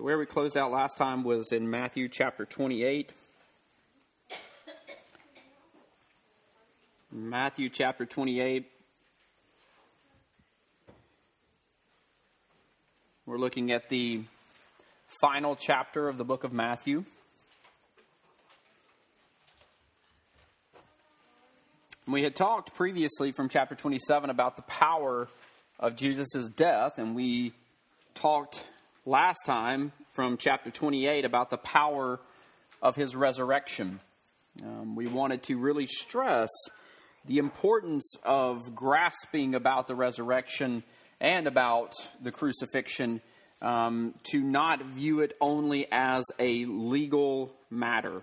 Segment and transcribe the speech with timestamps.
[0.00, 3.12] So, where we closed out last time was in Matthew chapter 28.
[7.12, 8.66] Matthew chapter 28.
[13.26, 14.22] We're looking at the
[15.20, 17.04] final chapter of the book of Matthew.
[22.08, 25.28] We had talked previously from chapter 27 about the power
[25.78, 27.52] of Jesus' death, and we
[28.14, 28.64] talked
[29.06, 32.20] last time from chapter 28 about the power
[32.82, 34.00] of his resurrection.
[34.62, 36.50] Um, we wanted to really stress
[37.24, 40.82] the importance of grasping about the resurrection
[41.20, 43.20] and about the crucifixion
[43.62, 48.22] um, to not view it only as a legal matter.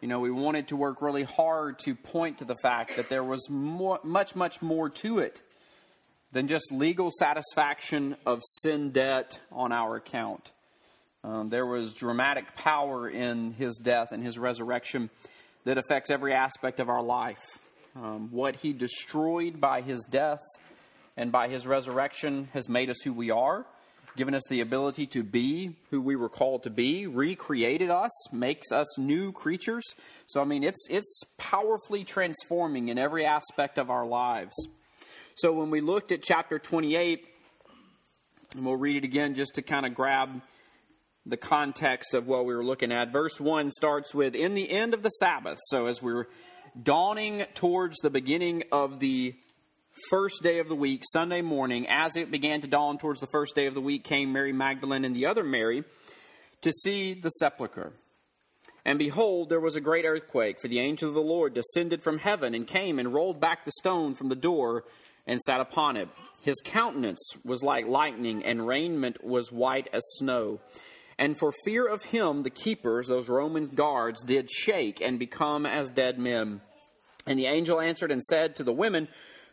[0.00, 3.24] You know, we wanted to work really hard to point to the fact that there
[3.24, 5.40] was more, much, much more to it
[6.36, 10.52] than just legal satisfaction of sin debt on our account.
[11.24, 15.08] Um, there was dramatic power in his death and his resurrection
[15.64, 17.58] that affects every aspect of our life.
[17.96, 20.42] Um, what he destroyed by his death
[21.16, 23.64] and by his resurrection has made us who we are
[24.14, 28.72] given us the ability to be who we were called to be, recreated us, makes
[28.72, 29.84] us new creatures.
[30.26, 34.54] So I mean it's it's powerfully transforming in every aspect of our lives.
[35.36, 37.26] So when we looked at chapter 28,
[38.54, 40.40] and we'll read it again just to kind of grab
[41.26, 43.12] the context of what we were looking at.
[43.12, 45.58] Verse 1 starts with In the end of the Sabbath.
[45.66, 46.24] So as we're
[46.82, 49.34] dawning towards the beginning of the
[50.08, 53.54] first day of the week, Sunday morning, as it began to dawn towards the first
[53.54, 55.84] day of the week, came Mary Magdalene and the other Mary
[56.62, 57.92] to see the sepulchre.
[58.86, 62.20] And behold, there was a great earthquake, for the angel of the Lord descended from
[62.20, 64.84] heaven and came and rolled back the stone from the door
[65.26, 66.08] and sat upon it.
[66.42, 70.60] His countenance was like lightning, and raiment was white as snow.
[71.18, 75.90] And for fear of him, the keepers, those Roman guards, did shake and become as
[75.90, 76.60] dead men.
[77.26, 79.08] And the angel answered and said to the women,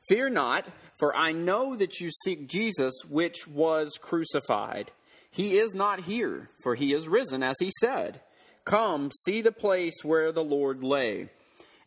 [0.08, 0.68] Fear not,
[1.00, 4.92] for I know that you seek Jesus, which was crucified.
[5.32, 8.22] He is not here, for he is risen, as he said.
[8.66, 11.30] Come, see the place where the Lord lay.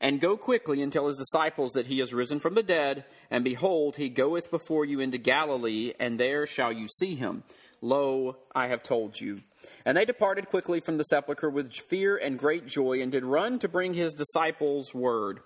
[0.00, 3.42] And go quickly and tell his disciples that he is risen from the dead, and
[3.44, 7.44] behold, he goeth before you into Galilee, and there shall you see him.
[7.80, 9.42] Lo, I have told you.
[9.84, 13.58] And they departed quickly from the sepulchre with fear and great joy, and did run
[13.60, 15.40] to bring his disciples word.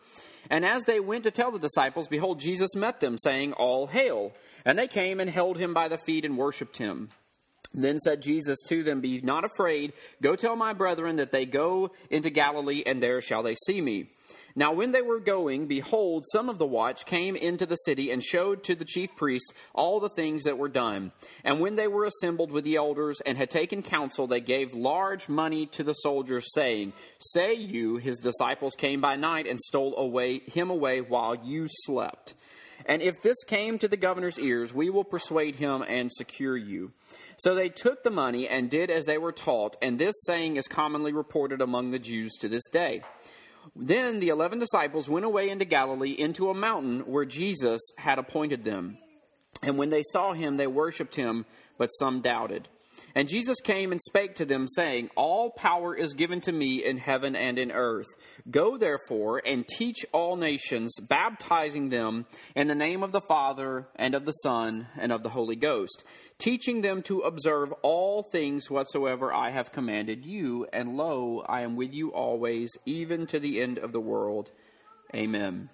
[0.49, 4.33] And as they went to tell the disciples, behold, Jesus met them, saying, All hail.
[4.65, 7.11] And they came and held him by the feet and worshipped him.
[7.73, 9.93] Then said Jesus to them, Be not afraid.
[10.21, 14.07] Go tell my brethren that they go into Galilee, and there shall they see me.
[14.55, 18.23] Now, when they were going, behold, some of the watch came into the city and
[18.23, 21.13] showed to the chief priests all the things that were done.
[21.45, 25.29] And when they were assembled with the elders and had taken counsel, they gave large
[25.29, 30.41] money to the soldiers, saying, Say you, his disciples came by night and stole away
[30.41, 32.35] him away while you slept.
[32.87, 36.93] And if this came to the governor's ears, we will persuade him and secure you.
[37.39, 40.67] So they took the money and did as they were taught, and this saying is
[40.69, 43.03] commonly reported among the Jews to this day.
[43.77, 48.65] Then the eleven disciples went away into Galilee into a mountain where Jesus had appointed
[48.65, 48.99] them.
[49.63, 51.47] And when they saw him, they worshipped him,
[51.79, 52.69] but some doubted.
[53.15, 56.99] And Jesus came and spake to them, saying, All power is given to me in
[56.99, 58.07] heaven and in earth.
[58.51, 64.15] Go therefore and teach all nations, baptizing them in the name of the Father, and
[64.15, 66.05] of the Son, and of the Holy Ghost,
[66.39, 70.67] teaching them to observe all things whatsoever I have commanded you.
[70.73, 74.53] And lo, I am with you always, even to the end of the world.
[75.15, 75.71] Amen.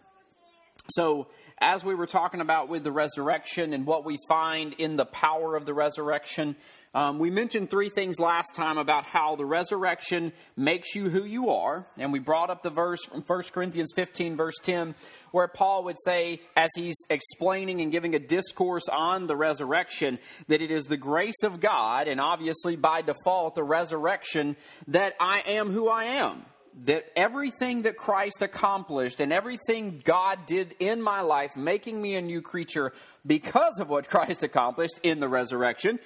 [0.90, 1.28] So,
[1.58, 5.56] as we were talking about with the resurrection and what we find in the power
[5.56, 6.54] of the resurrection,
[6.94, 11.50] um, we mentioned three things last time about how the resurrection makes you who you
[11.50, 11.86] are.
[11.98, 14.94] And we brought up the verse from 1 Corinthians 15, verse 10,
[15.30, 20.18] where Paul would say, as he's explaining and giving a discourse on the resurrection,
[20.48, 24.56] that it is the grace of God, and obviously by default, the resurrection,
[24.88, 26.44] that I am who I am
[26.84, 32.20] that everything that Christ accomplished and everything God did in my life, making me a
[32.20, 32.92] new creature
[33.24, 35.98] because of what Christ accomplished in the resurrection,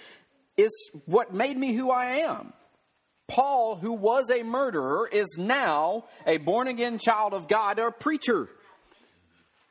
[0.57, 0.71] is
[1.07, 2.53] what made me who I am.
[3.27, 8.49] Paul, who was a murderer, is now a born again child of God, a preacher.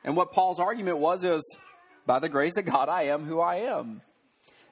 [0.02, 1.42] And what Paul's argument was is,
[2.06, 4.00] by the grace of God, I am who I am.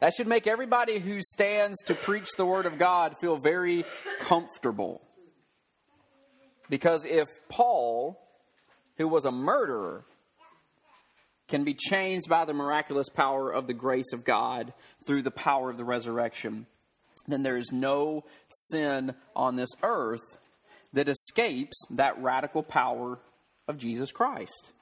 [0.00, 3.84] That should make everybody who stands to preach the Word of God feel very
[4.20, 5.02] comfortable.
[6.68, 8.20] Because if Paul,
[8.96, 10.04] who was a murderer,
[11.48, 14.72] can be changed by the miraculous power of the grace of God
[15.06, 16.66] through the power of the resurrection,
[17.26, 20.38] then there is no sin on this earth
[20.92, 23.18] that escapes that radical power
[23.66, 24.72] of Jesus Christ.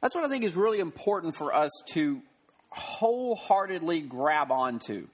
[0.00, 2.20] That's what I think is really important for us to
[2.70, 5.08] wholeheartedly grab onto.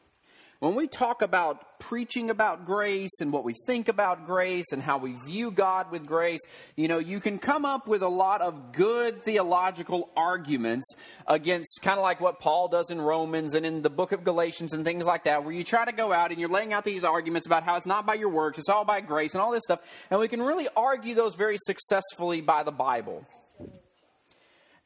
[0.62, 4.96] When we talk about preaching about grace and what we think about grace and how
[4.96, 6.38] we view God with grace,
[6.76, 10.86] you know, you can come up with a lot of good theological arguments
[11.26, 14.72] against kind of like what Paul does in Romans and in the book of Galatians
[14.72, 17.02] and things like that, where you try to go out and you're laying out these
[17.02, 19.64] arguments about how it's not by your works, it's all by grace and all this
[19.64, 19.80] stuff.
[20.12, 23.26] And we can really argue those very successfully by the Bible.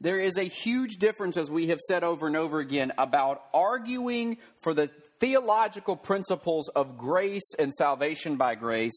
[0.00, 4.38] There is a huge difference, as we have said over and over again, about arguing
[4.60, 8.94] for the theological principles of grace and salvation by grace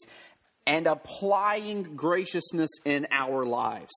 [0.66, 3.92] and applying graciousness in our lives.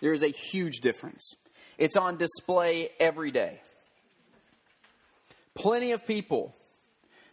[0.00, 1.34] There is a huge difference.
[1.78, 3.60] It's on display every day.
[5.54, 6.54] Plenty of people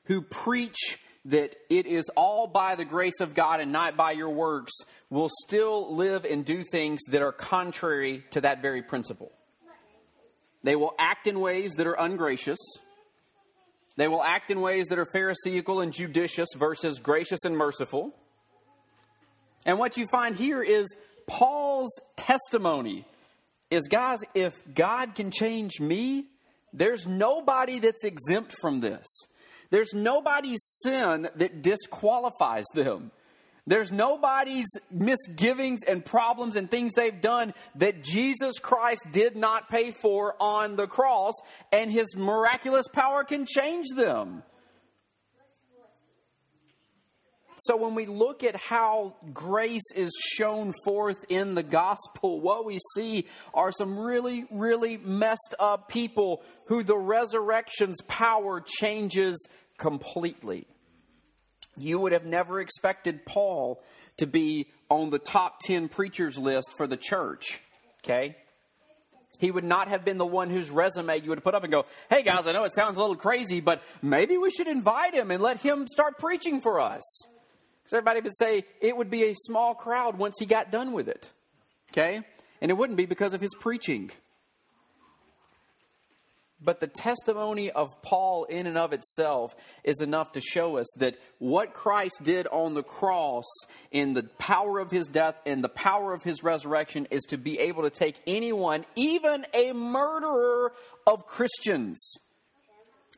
[0.05, 4.29] who preach that it is all by the grace of God and not by your
[4.29, 4.73] works
[5.09, 9.31] will still live and do things that are contrary to that very principle.
[10.63, 12.57] They will act in ways that are ungracious.
[13.97, 18.13] They will act in ways that are Pharisaical and judicious versus gracious and merciful.
[19.65, 20.87] And what you find here is
[21.27, 23.05] Paul's testimony
[23.69, 26.27] is guys, if God can change me,
[26.71, 29.05] there's nobody that's exempt from this.
[29.71, 33.11] There's nobody's sin that disqualifies them.
[33.67, 39.91] There's nobody's misgivings and problems and things they've done that Jesus Christ did not pay
[39.91, 41.33] for on the cross,
[41.73, 44.43] and his miraculous power can change them.
[47.59, 52.79] So, when we look at how grace is shown forth in the gospel, what we
[52.93, 59.45] see are some really, really messed up people who the resurrection's power changes
[59.77, 60.67] completely.
[61.77, 63.81] You would have never expected Paul
[64.17, 67.59] to be on the top 10 preachers list for the church,
[68.03, 68.35] okay?
[69.37, 71.85] He would not have been the one whose resume you would put up and go,
[72.09, 75.29] hey guys, I know it sounds a little crazy, but maybe we should invite him
[75.29, 77.03] and let him start preaching for us.
[77.83, 81.07] Because everybody would say it would be a small crowd once he got done with
[81.07, 81.29] it,
[81.91, 82.21] okay?
[82.59, 84.09] And it wouldn't be because of his preaching.
[86.59, 91.15] But the testimony of Paul, in and of itself, is enough to show us that
[91.37, 93.45] what Christ did on the cross,
[93.91, 97.59] in the power of his death and the power of his resurrection, is to be
[97.59, 100.73] able to take anyone, even a murderer
[101.05, 102.15] of Christians,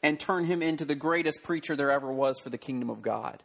[0.04, 3.42] and turn him into the greatest preacher there ever was for the kingdom of God.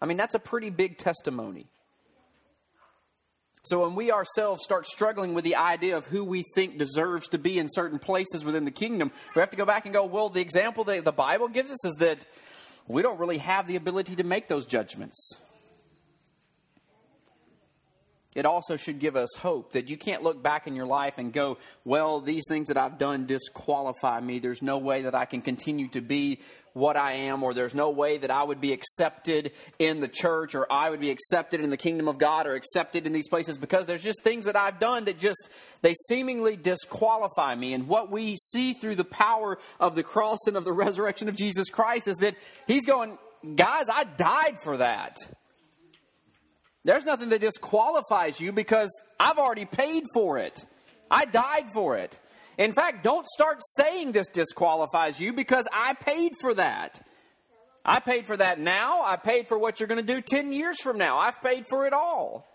[0.00, 1.66] I mean, that's a pretty big testimony.
[3.64, 7.38] So when we ourselves start struggling with the idea of who we think deserves to
[7.38, 10.28] be in certain places within the kingdom, we have to go back and go, well,
[10.28, 12.26] the example that the Bible gives us is that
[12.86, 15.38] we don't really have the ability to make those judgments
[18.34, 21.32] it also should give us hope that you can't look back in your life and
[21.32, 24.40] go, well, these things that I've done disqualify me.
[24.40, 26.40] There's no way that I can continue to be
[26.72, 30.56] what I am, or there's no way that I would be accepted in the church,
[30.56, 33.56] or I would be accepted in the kingdom of God, or accepted in these places
[33.56, 35.50] because there's just things that I've done that just,
[35.82, 37.74] they seemingly disqualify me.
[37.74, 41.36] And what we see through the power of the cross and of the resurrection of
[41.36, 42.34] Jesus Christ is that
[42.66, 43.18] He's going,
[43.54, 45.18] guys, I died for that.
[46.84, 50.64] There's nothing that disqualifies you because I've already paid for it.
[51.10, 52.18] I died for it.
[52.58, 57.04] In fact, don't start saying this disqualifies you because I paid for that.
[57.84, 59.02] I paid for that now.
[59.02, 61.18] I paid for what you're going to do 10 years from now.
[61.18, 62.46] I've paid for it all.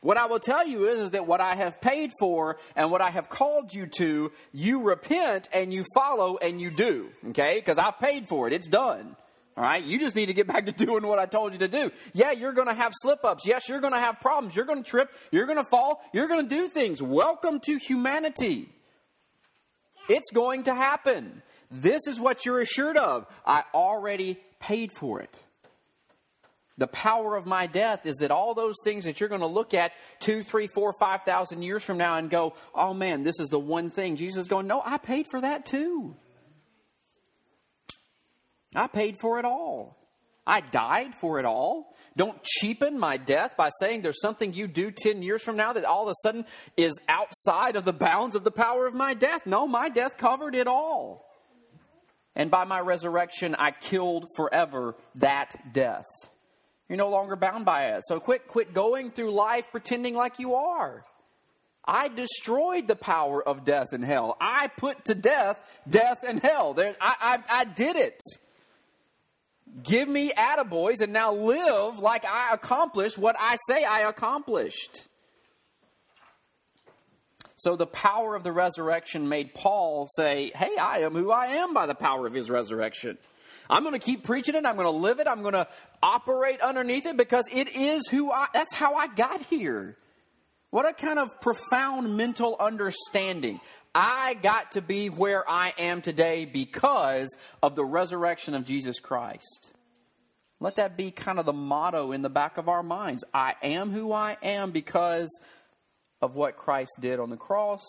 [0.00, 3.00] What I will tell you is, is that what I have paid for and what
[3.00, 7.08] I have called you to, you repent and you follow and you do.
[7.30, 7.54] Okay?
[7.54, 8.52] Because I've paid for it.
[8.52, 9.16] It's done.
[9.56, 11.68] All right, you just need to get back to doing what I told you to
[11.68, 11.92] do.
[12.12, 13.46] Yeah, you're going to have slip ups.
[13.46, 14.56] Yes, you're going to have problems.
[14.56, 15.10] You're going to trip.
[15.30, 16.02] You're going to fall.
[16.12, 17.00] You're going to do things.
[17.00, 18.68] Welcome to humanity.
[20.08, 21.42] It's going to happen.
[21.70, 23.26] This is what you're assured of.
[23.46, 25.34] I already paid for it.
[26.76, 29.74] The power of my death is that all those things that you're going to look
[29.74, 33.48] at two, three, four, five thousand years from now and go, oh man, this is
[33.48, 34.16] the one thing.
[34.16, 36.16] Jesus is going, no, I paid for that too.
[38.74, 39.96] I paid for it all.
[40.46, 41.94] I died for it all.
[42.16, 45.84] Don't cheapen my death by saying there's something you do 10 years from now that
[45.84, 46.44] all of a sudden
[46.76, 49.46] is outside of the bounds of the power of my death.
[49.46, 51.24] No, my death covered it all.
[52.36, 56.06] And by my resurrection, I killed forever that death.
[56.88, 58.02] You're no longer bound by it.
[58.06, 61.04] So quit, quit going through life pretending like you are.
[61.86, 64.36] I destroyed the power of death and hell.
[64.40, 66.74] I put to death death and hell.
[66.74, 68.20] There, I, I, I did it.
[69.82, 75.08] Give me attaboys and now live like I accomplished what I say I accomplished.
[77.56, 81.72] So the power of the resurrection made Paul say, Hey, I am who I am
[81.72, 83.16] by the power of his resurrection.
[83.70, 84.66] I'm going to keep preaching it.
[84.66, 85.26] I'm going to live it.
[85.26, 85.66] I'm going to
[86.02, 89.96] operate underneath it because it is who I, that's how I got here.
[90.70, 93.60] What a kind of profound mental understanding.
[93.94, 97.28] I got to be where I am today because
[97.62, 99.68] of the resurrection of Jesus Christ.
[100.58, 103.24] Let that be kind of the motto in the back of our minds.
[103.32, 105.28] I am who I am because
[106.20, 107.84] of what Christ did on the cross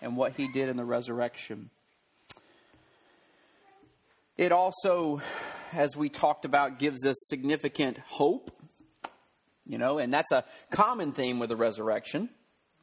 [0.00, 1.70] and what he did in the resurrection.
[4.36, 5.20] It also,
[5.72, 8.52] as we talked about, gives us significant hope.
[9.66, 12.30] You know, and that's a common theme with the resurrection.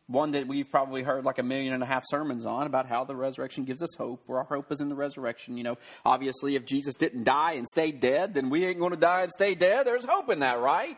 [0.07, 3.05] One that we've probably heard like a million and a half sermons on about how
[3.05, 5.57] the resurrection gives us hope, where our hope is in the resurrection.
[5.57, 8.97] You know, obviously, if Jesus didn't die and stay dead, then we ain't going to
[8.97, 9.87] die and stay dead.
[9.87, 10.97] There's hope in that, right?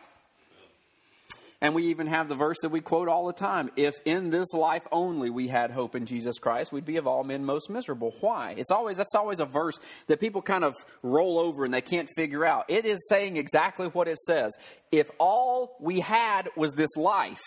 [1.60, 4.52] And we even have the verse that we quote all the time if in this
[4.52, 8.14] life only we had hope in Jesus Christ, we'd be of all men most miserable.
[8.20, 8.54] Why?
[8.56, 12.08] It's always that's always a verse that people kind of roll over and they can't
[12.14, 12.66] figure out.
[12.68, 14.52] It is saying exactly what it says.
[14.92, 17.42] If all we had was this life,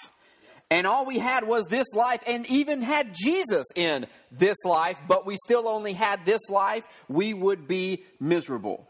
[0.72, 5.26] and all we had was this life, and even had Jesus in this life, but
[5.26, 8.88] we still only had this life, we would be miserable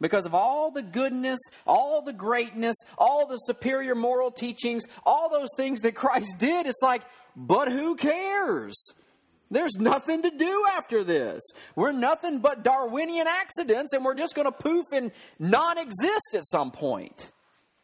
[0.00, 5.48] because of all the goodness, all the greatness, all the superior moral teachings, all those
[5.56, 6.66] things that Christ did.
[6.66, 7.02] It's like,
[7.36, 8.74] but who cares?
[9.50, 11.42] There's nothing to do after this.
[11.74, 16.46] We're nothing but Darwinian accidents, and we're just going to poof and non exist at
[16.46, 17.30] some point.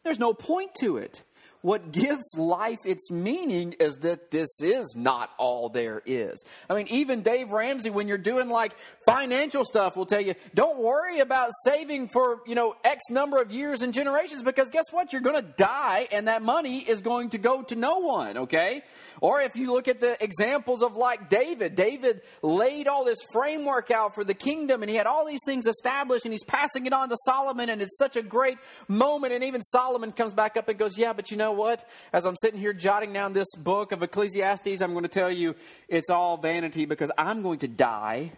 [0.03, 1.23] There's no point to it.
[1.65, 6.43] What gives life its meaning is that this is not all there is.
[6.69, 8.75] I mean, even Dave Ramsey, when you're doing like
[9.07, 13.49] financial stuff, will tell you, don't worry about saving for, you know, X number of
[13.51, 15.11] years and generations because guess what?
[15.11, 18.83] You're going to die and that money is going to go to no one, okay?
[19.19, 23.89] Or if you look at the examples of like David, David laid all this framework
[23.89, 26.93] out for the kingdom and he had all these things established and he's passing it
[26.93, 29.33] on to Solomon and it's such a great moment.
[29.33, 31.87] And even Solomon comes back up and goes, yeah, but you know what?
[32.13, 35.55] As I'm sitting here jotting down this book of Ecclesiastes, I'm going to tell you
[35.87, 38.31] it's all vanity because I'm going to die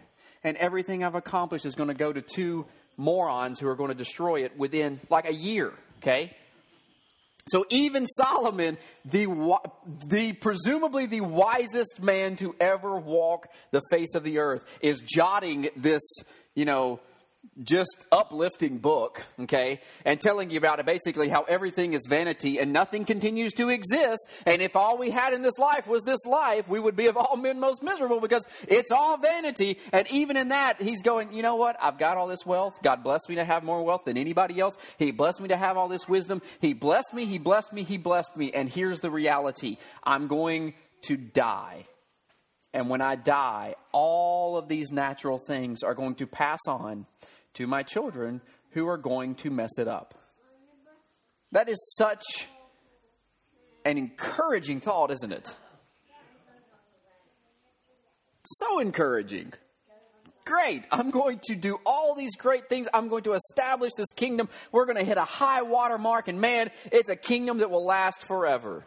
[0.44, 3.94] and everything I've accomplished is going to go to two morons who are going to
[3.94, 6.36] destroy it within like a year, okay?
[7.48, 9.26] So even Solomon, the,
[10.06, 15.70] the presumably the wisest man to ever walk the face of the earth, is jotting
[15.76, 16.02] this,
[16.54, 17.00] you know,
[17.62, 22.72] just uplifting book, okay, and telling you about it basically how everything is vanity and
[22.72, 24.28] nothing continues to exist.
[24.46, 27.16] And if all we had in this life was this life, we would be of
[27.16, 29.78] all men most miserable because it's all vanity.
[29.92, 31.76] And even in that, he's going, you know what?
[31.82, 32.78] I've got all this wealth.
[32.82, 34.76] God blessed me to have more wealth than anybody else.
[34.98, 36.42] He blessed me to have all this wisdom.
[36.60, 38.52] He blessed me, he blessed me, he blessed me.
[38.52, 41.86] And here's the reality I'm going to die.
[42.74, 47.06] And when I die, all of these natural things are going to pass on
[47.54, 48.40] to my children
[48.70, 50.14] who are going to mess it up.
[51.52, 52.24] That is such
[53.84, 55.48] an encouraging thought, isn't it?
[58.44, 59.52] So encouraging.
[60.44, 60.86] Great.
[60.90, 62.88] I'm going to do all these great things.
[62.94, 64.48] I'm going to establish this kingdom.
[64.72, 67.84] We're going to hit a high water mark, and man, it's a kingdom that will
[67.84, 68.84] last forever.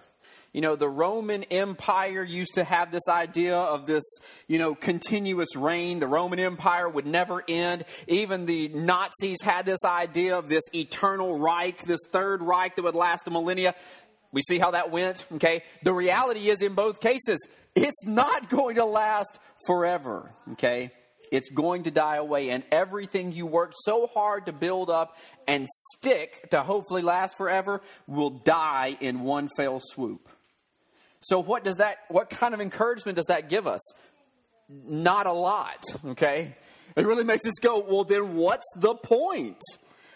[0.53, 4.03] You know, the Roman Empire used to have this idea of this,
[4.47, 5.99] you know, continuous reign.
[5.99, 7.85] The Roman Empire would never end.
[8.07, 12.95] Even the Nazis had this idea of this eternal Reich, this third Reich that would
[12.95, 13.75] last a millennia.
[14.33, 15.63] We see how that went, okay?
[15.83, 17.39] The reality is, in both cases,
[17.73, 20.91] it's not going to last forever, okay?
[21.31, 25.17] It's going to die away, and everything you worked so hard to build up
[25.47, 30.27] and stick to hopefully last forever will die in one fell swoop.
[31.21, 33.81] So what does that what kind of encouragement does that give us?
[34.69, 36.55] Not a lot, okay?
[36.95, 39.61] It really makes us go, well then what's the point?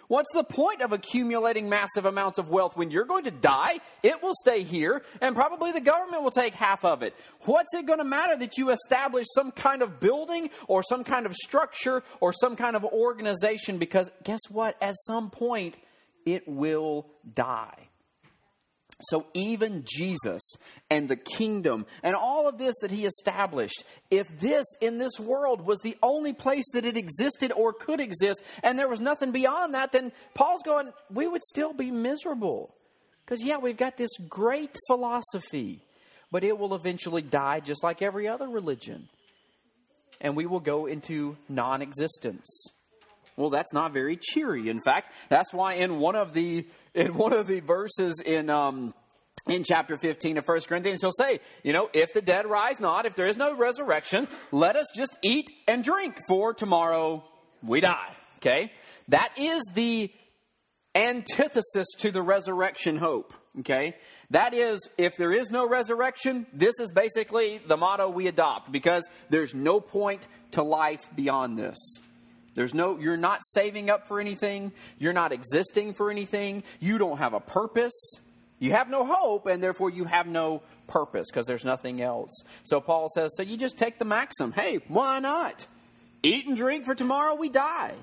[0.07, 3.79] What's the point of accumulating massive amounts of wealth when you're going to die?
[4.03, 7.15] It will stay here, and probably the government will take half of it.
[7.41, 11.25] What's it going to matter that you establish some kind of building or some kind
[11.25, 13.79] of structure or some kind of organization?
[13.79, 14.77] Because guess what?
[14.81, 15.75] At some point,
[16.25, 17.89] it will die.
[19.01, 20.41] So, even Jesus
[20.89, 25.65] and the kingdom and all of this that he established, if this in this world
[25.65, 29.73] was the only place that it existed or could exist, and there was nothing beyond
[29.73, 32.73] that, then Paul's going, we would still be miserable.
[33.25, 35.81] Because, yeah, we've got this great philosophy,
[36.31, 39.09] but it will eventually die just like every other religion.
[40.21, 42.47] And we will go into non existence.
[43.37, 44.69] Well, that's not very cheery.
[44.69, 48.93] In fact, that's why in one of the in one of the verses in um,
[49.47, 53.05] in chapter 15 of 1 Corinthians, he'll say, you know, if the dead rise not,
[53.05, 57.23] if there is no resurrection, let us just eat and drink, for tomorrow
[57.61, 58.15] we die.
[58.37, 58.71] Okay?
[59.09, 60.11] That is the
[60.95, 63.33] antithesis to the resurrection hope.
[63.59, 63.95] Okay?
[64.31, 69.07] That is, if there is no resurrection, this is basically the motto we adopt because
[69.29, 71.77] there's no point to life beyond this.
[72.55, 74.71] There's no, you're not saving up for anything.
[74.97, 76.63] You're not existing for anything.
[76.79, 77.93] You don't have a purpose.
[78.57, 82.31] You have no hope, and therefore you have no purpose because there's nothing else.
[82.63, 84.53] So Paul says, so you just take the maxim.
[84.53, 85.67] Hey, why not?
[86.23, 87.93] Eat and drink, for tomorrow we die.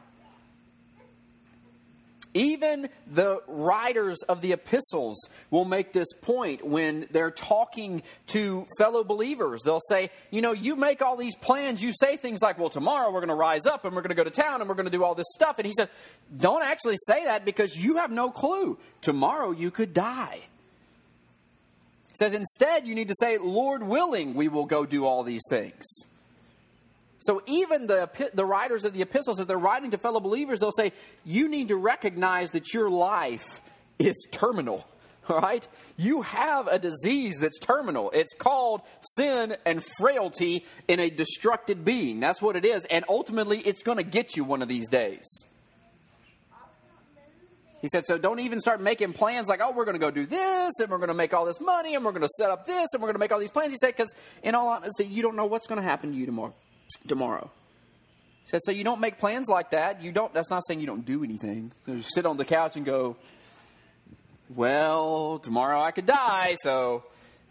[2.34, 9.04] Even the writers of the epistles will make this point when they're talking to fellow
[9.04, 9.62] believers.
[9.64, 11.82] They'll say, You know, you make all these plans.
[11.82, 14.14] You say things like, Well, tomorrow we're going to rise up and we're going to
[14.16, 15.58] go to town and we're going to do all this stuff.
[15.58, 15.90] And he says,
[16.34, 18.78] Don't actually say that because you have no clue.
[19.02, 20.40] Tomorrow you could die.
[22.08, 25.42] He says, Instead, you need to say, Lord willing, we will go do all these
[25.50, 25.84] things.
[27.22, 30.72] So even the, the writers of the epistles, as they're writing to fellow believers, they'll
[30.72, 30.92] say,
[31.24, 33.62] you need to recognize that your life
[34.00, 34.84] is terminal.
[35.28, 35.66] All right?
[35.96, 38.10] You have a disease that's terminal.
[38.10, 42.18] It's called sin and frailty in a destructed being.
[42.18, 42.84] That's what it is.
[42.86, 45.24] And ultimately, it's going to get you one of these days.
[47.82, 50.26] He said, so don't even start making plans like, oh, we're going to go do
[50.26, 52.66] this, and we're going to make all this money, and we're going to set up
[52.66, 53.72] this, and we're going to make all these plans.
[53.72, 54.12] He said, because
[54.42, 56.54] in all honesty, you don't know what's going to happen to you tomorrow
[57.08, 57.50] tomorrow.
[58.44, 60.02] He said, so you don't make plans like that.
[60.02, 60.32] You don't.
[60.34, 61.72] That's not saying you don't do anything.
[61.87, 63.16] You just sit on the couch and go,
[64.49, 66.56] well, tomorrow I could die.
[66.62, 67.04] So,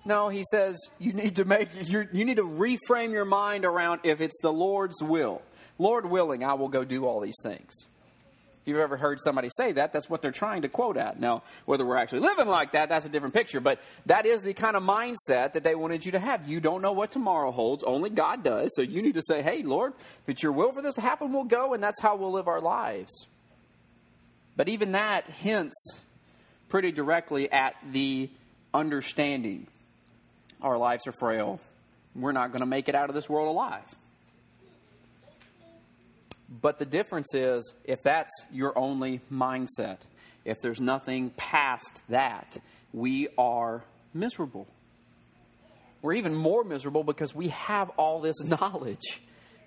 [0.06, 4.22] no, he says you need to make you need to reframe your mind around if
[4.22, 5.42] it's the Lord's will.
[5.78, 7.72] Lord willing, I will go do all these things.
[8.62, 11.20] If you've ever heard somebody say that, that's what they're trying to quote at.
[11.20, 13.60] Now, whether we're actually living like that, that's a different picture.
[13.60, 16.48] But that is the kind of mindset that they wanted you to have.
[16.48, 18.70] You don't know what tomorrow holds, only God does.
[18.76, 21.34] So you need to say, hey, Lord, if it's your will for this to happen,
[21.34, 23.26] we'll go, and that's how we'll live our lives.
[24.56, 25.96] But even that hints
[26.70, 28.30] pretty directly at the
[28.76, 29.66] understanding
[30.62, 31.60] our lives are frail.
[32.16, 33.96] We're not going to make it out of this world alive.
[36.52, 40.00] But the difference is if that's your only mindset,
[40.44, 42.58] if there's nothing past that,
[42.92, 43.84] we are
[44.14, 44.68] miserable.
[46.02, 49.22] We're even more miserable because we have all this knowledge.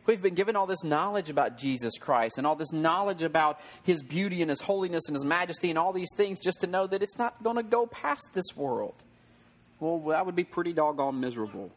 [0.06, 4.02] We've been given all this knowledge about Jesus Christ and all this knowledge about His
[4.02, 7.02] beauty and His holiness and His majesty and all these things just to know that
[7.02, 8.94] it's not going to go past this world.
[9.80, 11.70] Well, that would be pretty doggone miserable.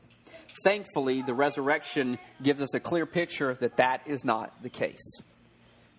[0.67, 5.21] Thankfully, the resurrection gives us a clear picture that that is not the case.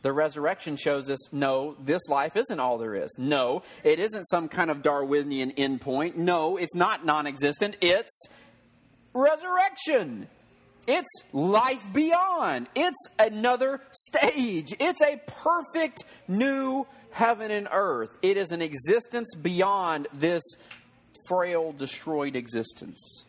[0.03, 3.17] The resurrection shows us no, this life isn't all there is.
[3.19, 6.17] No, it isn't some kind of Darwinian endpoint.
[6.17, 7.79] No, it's not non existent.
[7.81, 8.27] It's
[9.15, 10.29] resurrection.
[10.87, 12.69] It's life beyond.
[12.77, 14.75] It's another stage.
[14.79, 18.11] It's a perfect new heaven and earth.
[18.21, 20.43] It is an existence beyond this
[21.27, 23.25] frail, destroyed existence.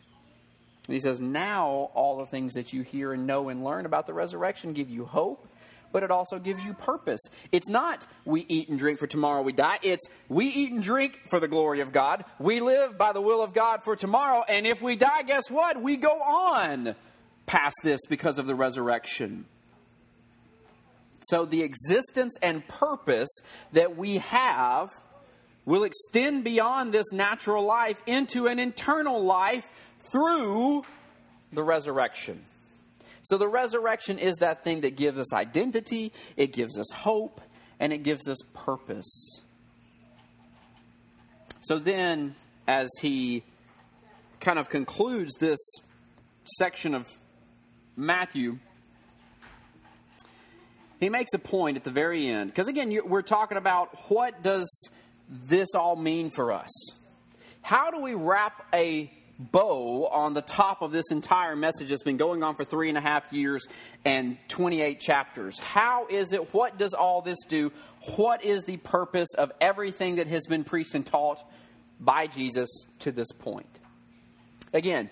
[0.90, 4.08] And he says, Now all the things that you hear and know and learn about
[4.08, 5.46] the resurrection give you hope,
[5.92, 7.20] but it also gives you purpose.
[7.52, 9.78] It's not we eat and drink for tomorrow we die.
[9.84, 12.24] It's we eat and drink for the glory of God.
[12.40, 14.42] We live by the will of God for tomorrow.
[14.48, 15.80] And if we die, guess what?
[15.80, 16.96] We go on
[17.46, 19.44] past this because of the resurrection.
[21.20, 23.30] So the existence and purpose
[23.74, 24.90] that we have
[25.64, 29.64] will extend beyond this natural life into an eternal life
[30.12, 30.84] through
[31.52, 32.44] the resurrection.
[33.22, 37.40] So the resurrection is that thing that gives us identity, it gives us hope,
[37.78, 39.42] and it gives us purpose.
[41.60, 42.34] So then,
[42.66, 43.42] as he
[44.40, 45.58] kind of concludes this
[46.58, 47.06] section of
[47.96, 48.58] Matthew,
[50.98, 52.50] he makes a point at the very end.
[52.50, 54.88] Because again, we're talking about what does
[55.28, 56.70] this all mean for us?
[57.62, 62.18] How do we wrap a bow on the top of this entire message that's been
[62.18, 63.66] going on for three and a half years
[64.04, 65.58] and 28 chapters.
[65.58, 66.52] How is it?
[66.52, 67.72] What does all this do?
[68.16, 71.42] What is the purpose of everything that has been preached and taught
[71.98, 72.68] by Jesus
[73.00, 73.78] to this point?
[74.72, 75.08] Again,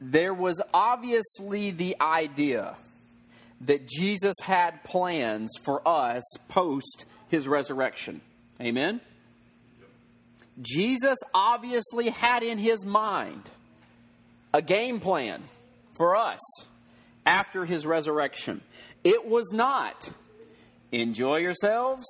[0.00, 2.76] there was obviously the idea
[3.62, 8.20] that Jesus had plans for us post his resurrection.
[8.60, 9.00] Amen?
[10.60, 13.50] Jesus obviously had in his mind
[14.52, 15.42] a game plan
[15.96, 16.40] for us
[17.26, 18.60] after his resurrection.
[19.04, 20.10] It was not
[20.92, 22.04] enjoy yourselves,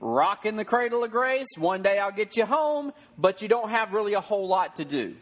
[0.00, 1.46] rock in the cradle of grace.
[1.56, 4.84] One day I'll get you home, but you don't have really a whole lot to
[4.84, 5.16] do.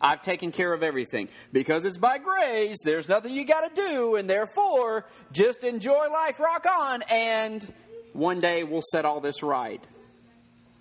[0.00, 1.28] I've taken care of everything.
[1.52, 6.38] Because it's by grace, there's nothing you got to do, and therefore, just enjoy life,
[6.38, 7.72] rock on, and
[8.12, 9.84] one day we'll set all this right.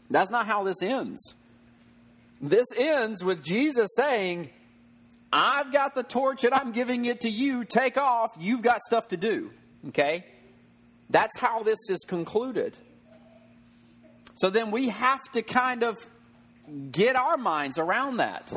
[0.10, 1.34] That's not how this ends.
[2.40, 4.50] This ends with Jesus saying,
[5.32, 7.66] I've got the torch and I'm giving it to you.
[7.66, 8.32] Take off.
[8.40, 9.52] You've got stuff to do.
[9.90, 10.26] Okay?
[11.10, 12.78] That's how this is concluded.
[14.36, 15.98] So then we have to kind of
[16.92, 18.54] get our minds around that.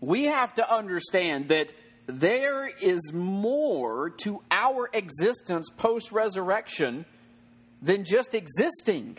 [0.00, 1.72] We have to understand that
[2.06, 7.06] there is more to our existence post resurrection
[7.80, 9.16] than just existing.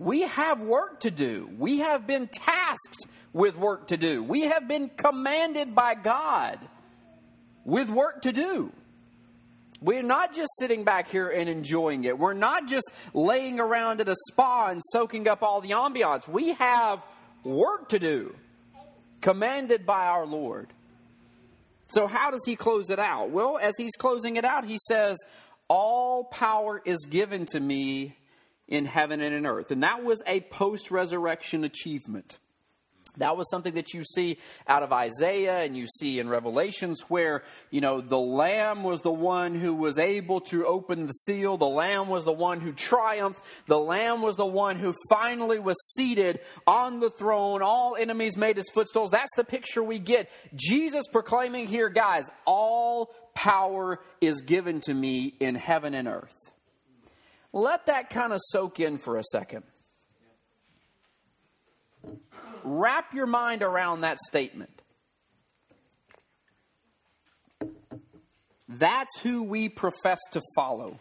[0.00, 1.50] We have work to do.
[1.58, 4.22] We have been tasked with work to do.
[4.22, 6.58] We have been commanded by God
[7.66, 8.72] with work to do.
[9.82, 12.18] We're not just sitting back here and enjoying it.
[12.18, 16.26] We're not just laying around at a spa and soaking up all the ambiance.
[16.26, 17.02] We have
[17.44, 18.34] work to do,
[19.20, 20.72] commanded by our Lord.
[21.88, 23.32] So, how does he close it out?
[23.32, 25.18] Well, as he's closing it out, he says,
[25.68, 28.16] All power is given to me
[28.70, 29.70] in heaven and in earth.
[29.70, 32.38] And that was a post resurrection achievement.
[33.16, 37.42] That was something that you see out of Isaiah and you see in Revelations where,
[37.70, 41.56] you know, the Lamb was the one who was able to open the seal.
[41.56, 43.42] The Lamb was the one who triumphed.
[43.66, 47.62] The Lamb was the one who finally was seated on the throne.
[47.62, 49.10] All enemies made his footstools.
[49.10, 50.30] That's the picture we get.
[50.54, 56.39] Jesus proclaiming here, guys, all power is given to me in heaven and earth.
[57.52, 59.64] Let that kind of soak in for a second
[62.64, 64.82] wrap your mind around that statement.
[68.68, 70.98] That's who we profess to follow.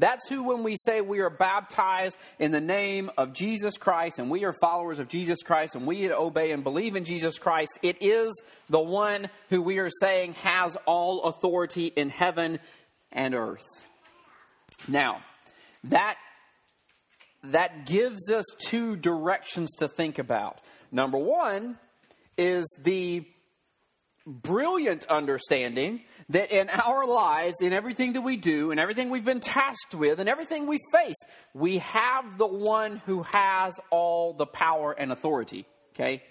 [0.00, 4.30] That's who, when we say we are baptized in the name of Jesus Christ and
[4.30, 8.00] we are followers of Jesus Christ and we obey and believe in Jesus Christ, it
[8.00, 8.30] is
[8.68, 12.60] the one who we are saying has all authority in heaven
[13.10, 13.64] and earth.
[14.86, 15.22] Now,
[15.84, 16.16] that
[17.44, 20.60] that gives us two directions to think about.
[20.90, 21.78] Number one
[22.36, 23.26] is the
[24.26, 29.40] brilliant understanding that in our lives, in everything that we do, and everything we've been
[29.40, 31.16] tasked with, and everything we face,
[31.54, 35.66] we have the one who has all the power and authority.
[35.94, 36.22] Okay?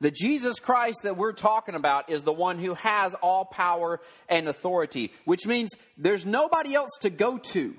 [0.00, 4.48] The Jesus Christ that we're talking about is the one who has all power and
[4.48, 7.74] authority, which means there's nobody else to go to.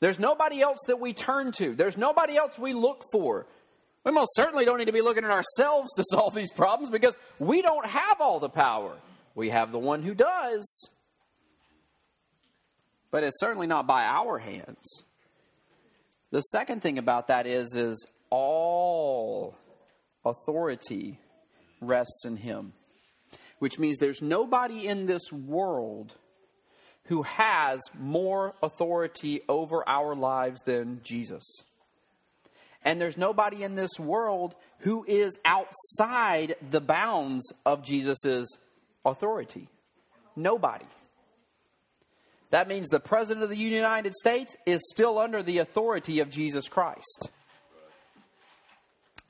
[0.00, 1.74] There's nobody else that we turn to.
[1.74, 3.46] There's nobody else we look for.
[4.04, 7.16] We most certainly don't need to be looking at ourselves to solve these problems because
[7.38, 8.96] we don't have all the power.
[9.34, 10.88] We have the one who does.
[13.10, 15.04] But it's certainly not by our hands.
[16.30, 19.56] The second thing about that is is all
[20.24, 21.18] authority
[21.80, 22.72] rests in him.
[23.58, 26.14] Which means there's nobody in this world
[27.04, 31.44] who has more authority over our lives than Jesus.
[32.84, 38.46] And there's nobody in this world who is outside the bounds of Jesus'
[39.04, 39.68] authority.
[40.36, 40.86] Nobody.
[42.50, 46.68] That means the President of the United States is still under the authority of Jesus
[46.68, 47.30] Christ.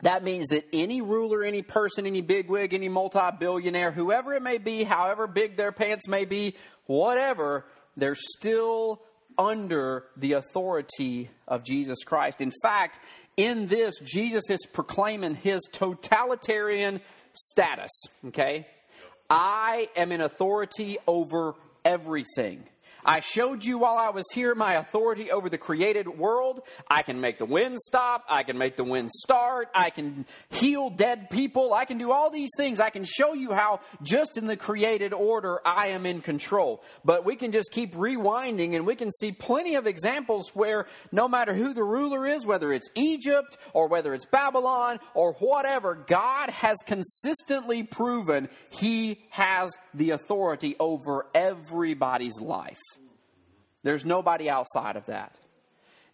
[0.02, 4.58] That means that any ruler, any person, any bigwig, any multi billionaire, whoever it may
[4.58, 6.54] be, however big their pants may be,
[6.86, 7.64] whatever,
[7.96, 9.02] they're still
[9.36, 12.40] under the authority of Jesus Christ.
[12.40, 13.00] In fact,
[13.36, 17.00] in this, Jesus is proclaiming his totalitarian
[17.32, 17.90] status.
[18.26, 18.66] Okay?
[19.30, 22.64] I am in authority over everything.
[23.04, 26.62] I showed you while I was here my authority over the created world.
[26.90, 28.24] I can make the wind stop.
[28.28, 29.68] I can make the wind start.
[29.74, 31.72] I can heal dead people.
[31.72, 32.80] I can do all these things.
[32.80, 36.82] I can show you how just in the created order I am in control.
[37.04, 41.28] But we can just keep rewinding and we can see plenty of examples where no
[41.28, 46.50] matter who the ruler is, whether it's Egypt or whether it's Babylon or whatever, God
[46.50, 52.78] has consistently proven he has the authority over everybody's life.
[53.88, 55.34] There's nobody outside of that.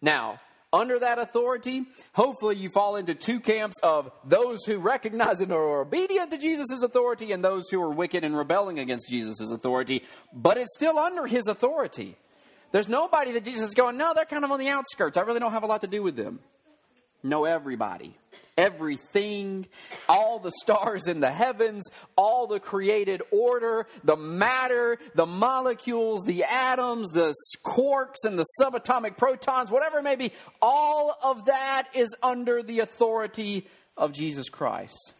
[0.01, 0.39] Now,
[0.73, 5.81] under that authority, hopefully you fall into two camps of those who recognize and are
[5.81, 10.57] obedient to Jesus' authority and those who are wicked and rebelling against Jesus' authority, but
[10.57, 12.15] it's still under his authority.
[12.71, 15.17] There's nobody that Jesus is going, no, they're kind of on the outskirts.
[15.17, 16.39] I really don't have a lot to do with them.
[17.25, 18.17] Know everybody,
[18.57, 19.67] everything,
[20.09, 21.85] all the stars in the heavens,
[22.17, 27.35] all the created order, the matter, the molecules, the atoms, the
[27.65, 32.81] quarks and the subatomic protons, whatever it may be, all of that is under the
[32.81, 35.15] authority of Jesus Christ.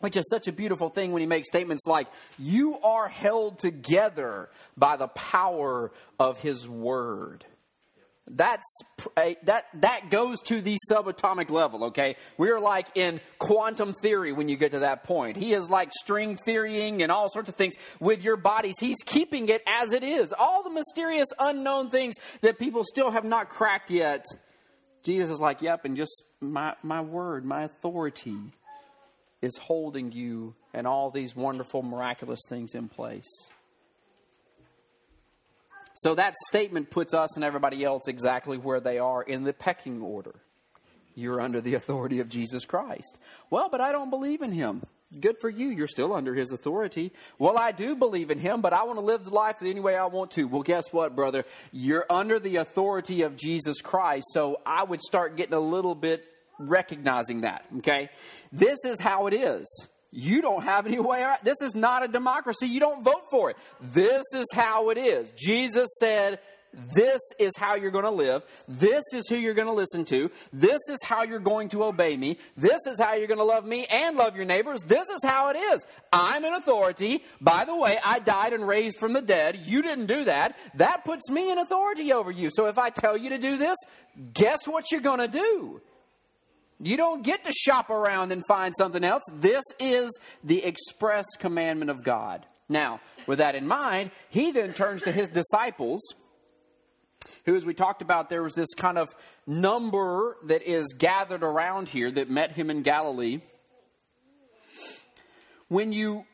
[0.00, 2.06] Which is such a beautiful thing when he makes statements like,
[2.38, 7.46] You are held together by the power of his word.
[8.28, 8.80] That's
[9.44, 12.16] that that goes to the subatomic level, okay?
[12.36, 15.36] We're like in quantum theory when you get to that point.
[15.36, 18.74] He is like string theorying and all sorts of things with your bodies.
[18.80, 20.34] He's keeping it as it is.
[20.36, 24.24] All the mysterious unknown things that people still have not cracked yet.
[25.04, 28.36] Jesus is like, "Yep, and just my my word, my authority
[29.40, 33.28] is holding you and all these wonderful miraculous things in place."
[35.96, 40.02] So that statement puts us and everybody else exactly where they are in the pecking
[40.02, 40.34] order.
[41.14, 43.18] You're under the authority of Jesus Christ.
[43.48, 44.82] Well, but I don't believe in him.
[45.18, 45.68] Good for you.
[45.68, 47.12] You're still under his authority.
[47.38, 49.96] Well, I do believe in him, but I want to live the life any way
[49.96, 50.44] I want to.
[50.44, 51.44] Well, guess what, brother?
[51.72, 54.26] You're under the authority of Jesus Christ.
[54.32, 56.24] So I would start getting a little bit
[56.58, 58.10] recognizing that, okay?
[58.52, 59.86] This is how it is.
[60.16, 61.44] You don't have any way out.
[61.44, 62.66] This is not a democracy.
[62.66, 63.56] You don't vote for it.
[63.80, 65.30] This is how it is.
[65.36, 66.38] Jesus said,
[66.72, 68.42] this is how you're going to live.
[68.66, 70.30] This is who you're going to listen to.
[70.54, 72.38] This is how you're going to obey me.
[72.56, 74.80] This is how you're going to love me and love your neighbors.
[74.82, 75.84] This is how it is.
[76.10, 77.22] I'm an authority.
[77.38, 79.60] By the way, I died and raised from the dead.
[79.66, 80.56] You didn't do that.
[80.76, 82.48] That puts me in authority over you.
[82.50, 83.76] So if I tell you to do this,
[84.32, 85.82] guess what you're going to do?
[86.78, 89.22] You don't get to shop around and find something else.
[89.32, 90.10] This is
[90.44, 92.44] the express commandment of God.
[92.68, 96.00] Now, with that in mind, he then turns to his disciples,
[97.44, 99.08] who, as we talked about, there was this kind of
[99.46, 103.40] number that is gathered around here that met him in Galilee.
[105.68, 106.24] When you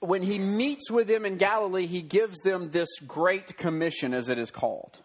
[0.00, 4.38] when he meets with them in Galilee, he gives them this great commission, as it
[4.38, 4.98] is called.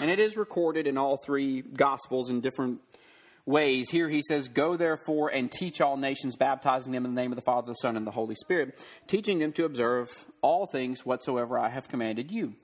[0.00, 2.80] And it is recorded in all three Gospels in different
[3.46, 3.90] ways.
[3.90, 7.36] Here he says, Go therefore and teach all nations, baptizing them in the name of
[7.36, 11.58] the Father, the Son, and the Holy Spirit, teaching them to observe all things whatsoever
[11.58, 12.54] I have commanded you.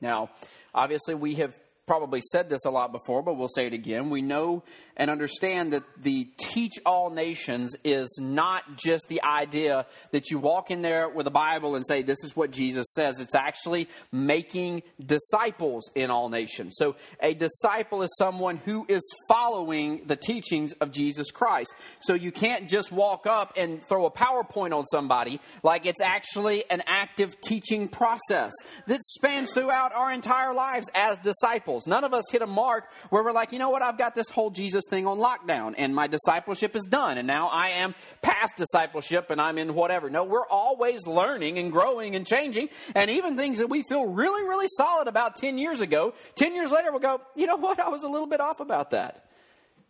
[0.00, 0.30] Now,
[0.74, 1.54] obviously, we have
[1.86, 4.10] probably said this a lot before, but we'll say it again.
[4.10, 4.64] We know
[4.96, 10.70] and understand that the teach all nations is not just the idea that you walk
[10.70, 13.20] in there with a Bible and say, This is what Jesus says.
[13.20, 16.74] It's actually making disciples in all nations.
[16.76, 21.72] So a disciple is someone who is following the teachings of Jesus Christ.
[22.00, 26.68] So you can't just walk up and throw a PowerPoint on somebody like it's actually
[26.68, 28.52] an active teaching process
[28.88, 31.86] that spans throughout our entire lives as disciples disciples.
[31.86, 34.28] None of us hit a mark where we're like, you know what, I've got this
[34.28, 38.56] whole Jesus thing on lockdown and my discipleship is done and now I am past
[38.56, 40.10] discipleship and I'm in whatever.
[40.10, 42.68] No, we're always learning and growing and changing.
[42.94, 46.70] And even things that we feel really, really solid about 10 years ago, 10 years
[46.70, 49.22] later we'll go, you know what, I was a little bit off about that.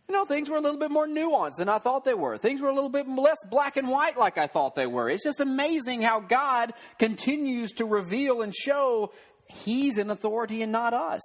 [0.07, 2.37] You know, things were a little bit more nuanced than I thought they were.
[2.37, 5.09] Things were a little bit less black and white like I thought they were.
[5.09, 9.11] It's just amazing how God continues to reveal and show
[9.49, 11.21] He's in authority and not us.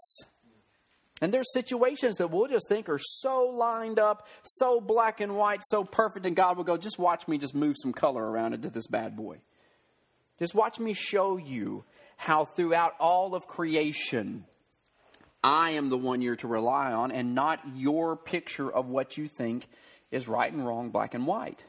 [1.22, 5.60] And there's situations that we'll just think are so lined up, so black and white,
[5.62, 8.68] so perfect, and God will go, just watch me just move some color around into
[8.68, 9.38] this bad boy.
[10.40, 11.84] Just watch me show you
[12.16, 14.46] how throughout all of creation,
[15.44, 19.28] I am the one you're to rely on and not your picture of what you
[19.28, 19.68] think
[20.10, 21.64] is right and wrong, black and white.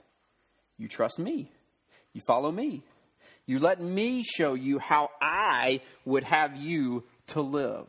[0.79, 1.51] You trust me.
[2.11, 2.81] You follow me.
[3.45, 7.85] You let me show you how I would have you to live.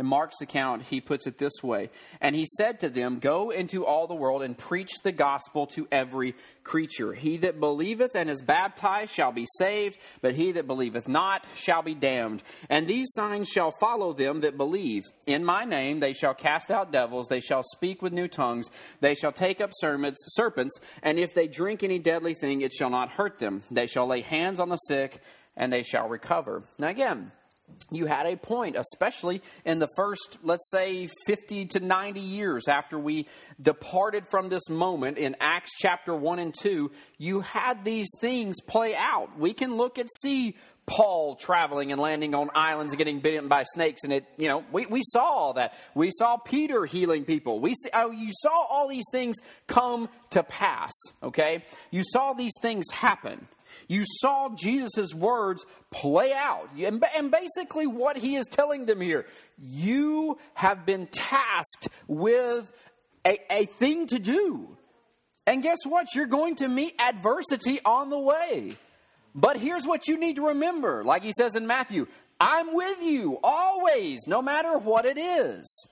[0.00, 1.90] In Mark's account, he puts it this way
[2.22, 5.86] And he said to them, Go into all the world and preach the gospel to
[5.92, 6.34] every
[6.64, 7.12] creature.
[7.12, 11.82] He that believeth and is baptized shall be saved, but he that believeth not shall
[11.82, 12.42] be damned.
[12.70, 15.02] And these signs shall follow them that believe.
[15.26, 18.70] In my name they shall cast out devils, they shall speak with new tongues,
[19.02, 23.10] they shall take up serpents, and if they drink any deadly thing, it shall not
[23.10, 23.64] hurt them.
[23.70, 25.20] They shall lay hands on the sick,
[25.58, 26.62] and they shall recover.
[26.78, 27.32] Now, again,
[27.90, 32.98] you had a point, especially in the first, let's say, 50 to 90 years after
[32.98, 33.26] we
[33.60, 36.90] departed from this moment in Acts chapter 1 and 2.
[37.18, 39.38] You had these things play out.
[39.38, 40.56] We can look and see
[40.86, 44.64] Paul traveling and landing on islands and getting bitten by snakes, and it, you know,
[44.72, 45.74] we, we saw all that.
[45.94, 47.60] We saw Peter healing people.
[47.60, 49.36] We see, oh, you saw all these things
[49.68, 50.90] come to pass,
[51.22, 51.64] okay?
[51.92, 53.46] You saw these things happen.
[53.88, 56.68] You saw Jesus' words play out.
[56.78, 59.26] And basically, what he is telling them here
[59.58, 62.70] you have been tasked with
[63.26, 64.76] a, a thing to do.
[65.46, 66.14] And guess what?
[66.14, 68.76] You're going to meet adversity on the way.
[69.34, 72.06] But here's what you need to remember like he says in Matthew
[72.40, 75.86] I'm with you always, no matter what it is.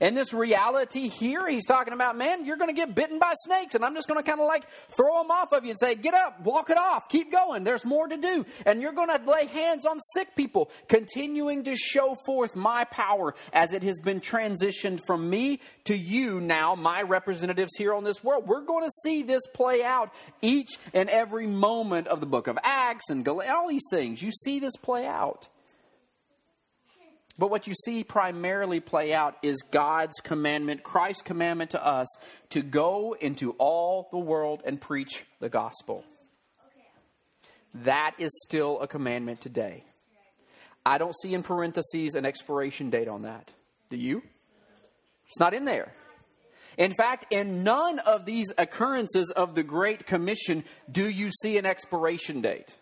[0.00, 3.74] And this reality here, he's talking about, man, you're going to get bitten by snakes,
[3.74, 5.94] and I'm just going to kind of like throw them off of you and say,
[5.94, 7.64] get up, walk it off, keep going.
[7.64, 8.44] There's more to do.
[8.66, 13.34] And you're going to lay hands on sick people, continuing to show forth my power
[13.52, 18.22] as it has been transitioned from me to you now, my representatives here on this
[18.22, 18.46] world.
[18.46, 22.58] We're going to see this play out each and every moment of the book of
[22.62, 24.22] Acts and all these things.
[24.22, 25.48] You see this play out.
[27.40, 32.06] But what you see primarily play out is God's commandment, Christ's commandment to us
[32.50, 36.04] to go into all the world and preach the gospel.
[37.72, 39.84] That is still a commandment today.
[40.84, 43.50] I don't see in parentheses an expiration date on that.
[43.88, 44.22] Do you?
[45.26, 45.94] It's not in there.
[46.76, 51.64] In fact, in none of these occurrences of the Great Commission do you see an
[51.64, 52.76] expiration date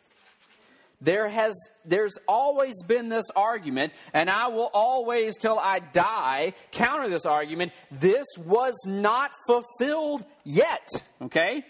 [1.01, 7.09] there has there's always been this argument and i will always till i die counter
[7.09, 7.73] this argument.
[7.91, 10.89] This was not fulfilled yet
[11.23, 11.55] okay?
[11.55, 11.65] Right.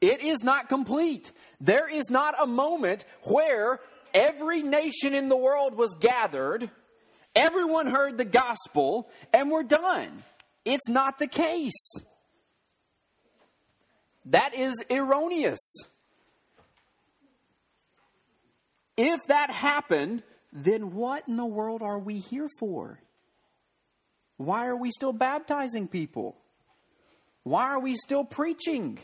[0.00, 1.32] it is not complete.
[1.60, 3.80] There is not a moment where
[4.14, 6.70] every nation in the world was gathered
[7.34, 10.24] everyone heard the gospel and we're done.
[10.64, 11.94] It's not the case.
[14.26, 15.58] That is erroneous
[18.98, 23.00] If that happened, then what in the world are we here for?
[24.38, 26.36] Why are we still baptizing people?
[27.44, 28.98] Why are we still preaching?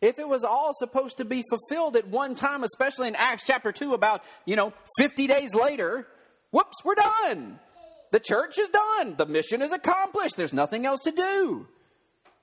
[0.00, 3.70] If it was all supposed to be fulfilled at one time, especially in Acts chapter
[3.70, 6.06] 2, about, you know, 50 days later,
[6.50, 7.60] whoops, we're done.
[8.12, 9.16] The church is done.
[9.16, 10.36] The mission is accomplished.
[10.36, 11.66] There's nothing else to do.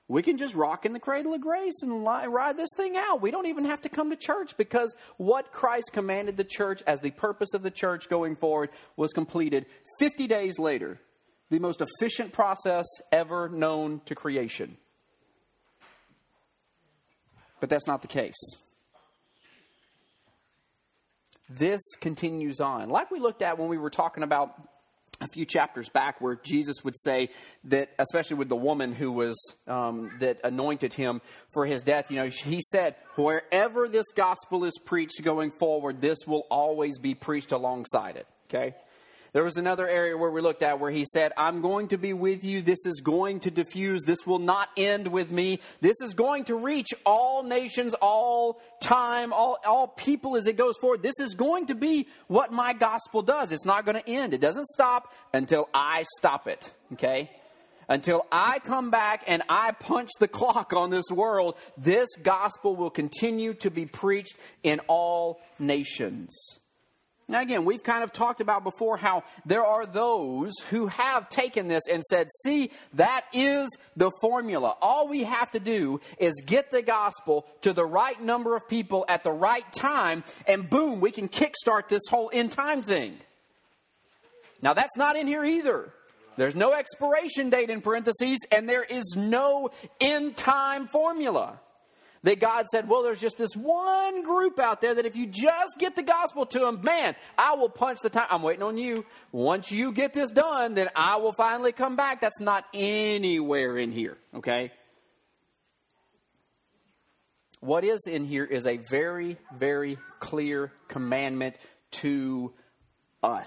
[0.08, 3.22] We can just rock in the cradle of grace and ride this thing out.
[3.22, 7.00] We don't even have to come to church because what Christ commanded the church as
[7.00, 9.64] the purpose of the church going forward was completed
[9.98, 11.00] 50 days later.
[11.50, 14.76] The most efficient process ever known to creation.
[17.60, 18.56] But that's not the case.
[21.48, 22.88] This continues on.
[22.88, 24.54] Like we looked at when we were talking about
[25.22, 27.30] a few chapters back where Jesus would say
[27.64, 32.16] that, especially with the woman who was um, that anointed him for his death, you
[32.16, 37.52] know, he said, "Wherever this gospel is preached going forward, this will always be preached
[37.52, 38.74] alongside it." Okay,
[39.32, 42.12] there was another area where we looked at where he said, I'm going to be
[42.12, 42.60] with you.
[42.60, 44.02] This is going to diffuse.
[44.02, 45.60] This will not end with me.
[45.80, 50.76] This is going to reach all nations, all time, all, all people as it goes
[50.76, 51.02] forward.
[51.02, 53.52] This is going to be what my gospel does.
[53.52, 54.34] It's not going to end.
[54.34, 56.70] It doesn't stop until I stop it.
[56.92, 57.30] Okay?
[57.88, 62.90] Until I come back and I punch the clock on this world, this gospel will
[62.90, 66.58] continue to be preached in all nations.
[67.28, 71.68] Now, again, we've kind of talked about before how there are those who have taken
[71.68, 74.76] this and said, see, that is the formula.
[74.82, 79.04] All we have to do is get the gospel to the right number of people
[79.08, 83.16] at the right time, and boom, we can kickstart this whole end time thing.
[84.60, 85.92] Now, that's not in here either.
[86.36, 91.60] There's no expiration date in parentheses, and there is no end time formula
[92.22, 95.78] that God said, well, there's just this one group out there that if you just
[95.78, 98.26] get the gospel to them, man, I will punch the time.
[98.30, 99.04] I'm waiting on you.
[99.32, 102.20] Once you get this done, then I will finally come back.
[102.20, 104.70] That's not anywhere in here, okay?
[107.60, 111.56] What is in here is a very, very clear commandment
[111.92, 112.52] to
[113.22, 113.46] us.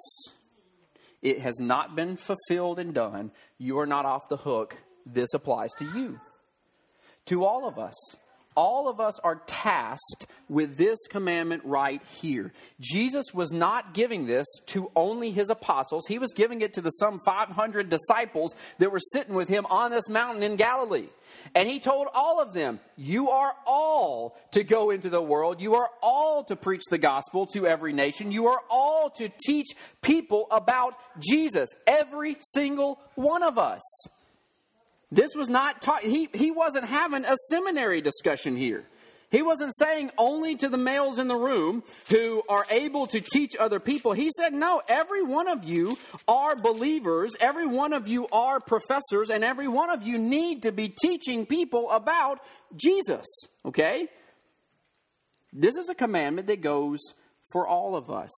[1.21, 3.31] It has not been fulfilled and done.
[3.57, 4.77] You are not off the hook.
[5.05, 6.19] This applies to you,
[7.25, 7.95] to all of us
[8.55, 12.53] all of us are tasked with this commandment right here.
[12.79, 16.91] Jesus was not giving this to only his apostles, he was giving it to the
[16.91, 21.09] some 500 disciples that were sitting with him on this mountain in Galilee.
[21.53, 25.61] And he told all of them, You are all to go into the world.
[25.61, 28.31] You are all to preach the gospel to every nation.
[28.31, 29.67] You are all to teach
[30.01, 31.69] people about Jesus.
[31.85, 33.81] Every single one of us.
[35.15, 38.83] This was not taught, he, he wasn't having a seminary discussion here.
[39.31, 43.55] He wasn't saying only to the males in the room who are able to teach
[43.57, 44.11] other people.
[44.11, 45.97] He said, no, every one of you
[46.27, 50.73] are believers, every one of you are professors, and every one of you need to
[50.73, 52.41] be teaching people about
[52.75, 53.25] Jesus.
[53.63, 54.09] Okay?
[55.53, 56.99] This is a commandment that goes
[57.53, 58.33] for all of us.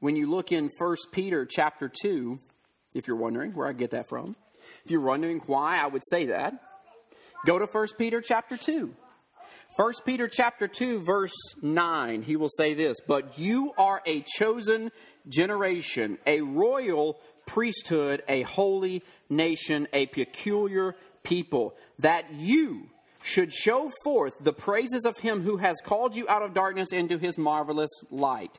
[0.00, 2.40] When you look in 1 Peter chapter 2,
[2.94, 4.36] if you're wondering where I get that from,
[4.84, 6.54] if you're wondering why I would say that,
[7.46, 8.94] go to 1 Peter chapter 2.
[9.76, 14.90] 1 Peter chapter 2 verse 9 he will say this but you are a chosen
[15.28, 22.88] generation a royal priesthood a holy nation a peculiar people that you
[23.22, 27.16] should show forth the praises of him who has called you out of darkness into
[27.16, 28.58] his marvelous light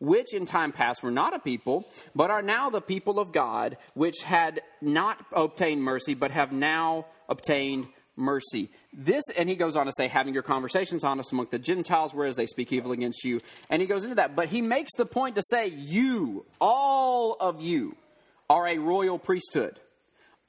[0.00, 3.76] which in time past were not a people, but are now the people of God,
[3.94, 8.70] which had not obtained mercy, but have now obtained mercy.
[8.92, 12.36] This, and he goes on to say, having your conversations honest among the Gentiles, whereas
[12.36, 13.40] they speak evil against you.
[13.70, 14.36] And he goes into that.
[14.36, 17.96] But he makes the point to say, you, all of you,
[18.50, 19.78] are a royal priesthood.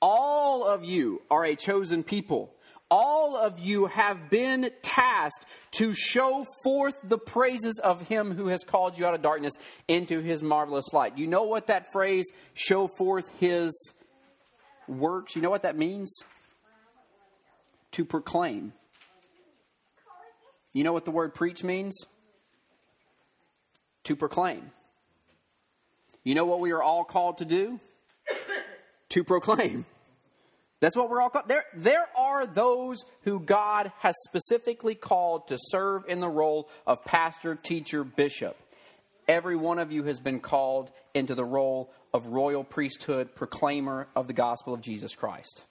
[0.01, 2.53] All of you are a chosen people
[2.89, 8.63] all of you have been tasked to show forth the praises of him who has
[8.63, 9.53] called you out of darkness
[9.87, 11.17] into his marvelous light.
[11.17, 13.71] You know what that phrase, show forth his
[14.87, 16.11] works, you know what that means?
[17.93, 18.73] To proclaim.
[20.73, 21.95] You know what the word preach means?
[24.05, 24.71] To proclaim.
[26.23, 27.79] You know what we are all called to do?
[29.09, 29.85] to proclaim.
[30.81, 31.47] That's what we're all called.
[31.47, 37.03] There, there are those who God has specifically called to serve in the role of
[37.03, 38.55] pastor, teacher, bishop.
[39.27, 44.27] Every one of you has been called into the role of royal priesthood, proclaimer of
[44.27, 45.65] the gospel of Jesus Christ.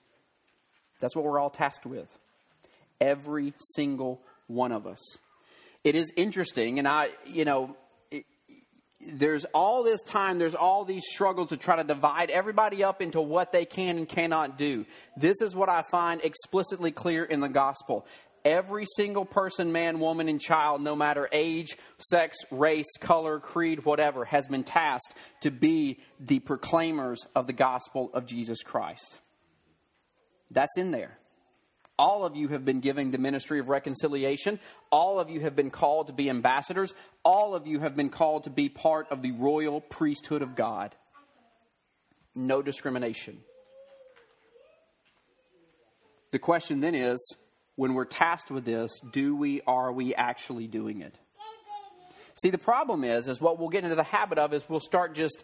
[1.00, 2.18] That's what we're all tasked with.
[3.00, 5.00] Every single one of us.
[5.84, 7.76] It is interesting, and I, you know,
[9.00, 13.20] there's all this time, there's all these struggles to try to divide everybody up into
[13.20, 14.86] what they can and cannot do.
[15.16, 18.06] This is what I find explicitly clear in the gospel.
[18.44, 24.24] Every single person, man, woman, and child, no matter age, sex, race, color, creed, whatever,
[24.24, 29.18] has been tasked to be the proclaimers of the gospel of Jesus Christ.
[30.50, 31.18] That's in there.
[31.98, 34.60] All of you have been given the ministry of reconciliation.
[34.90, 36.94] All of you have been called to be ambassadors.
[37.24, 40.94] All of you have been called to be part of the royal priesthood of God.
[42.34, 43.38] No discrimination.
[46.30, 47.36] The question then is
[47.74, 51.16] when we're tasked with this, do we, are we actually doing it?
[52.36, 55.14] See, the problem is, is what we'll get into the habit of is we'll start
[55.14, 55.42] just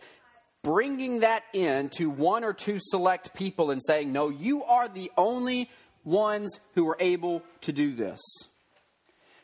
[0.63, 5.11] bringing that in to one or two select people and saying, no, you are the
[5.17, 5.71] only
[6.05, 8.21] ones who were able to do this.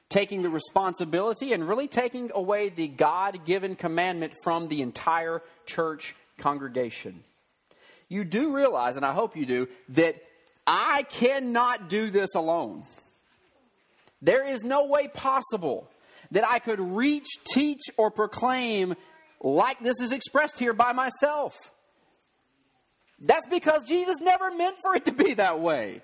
[0.09, 6.15] Taking the responsibility and really taking away the God given commandment from the entire church
[6.39, 7.23] congregation.
[8.09, 10.17] You do realize, and I hope you do, that
[10.67, 12.85] I cannot do this alone.
[14.21, 15.89] There is no way possible
[16.33, 18.95] that I could reach, teach, or proclaim
[19.41, 21.57] like this is expressed here by myself.
[23.21, 26.03] That's because Jesus never meant for it to be that way.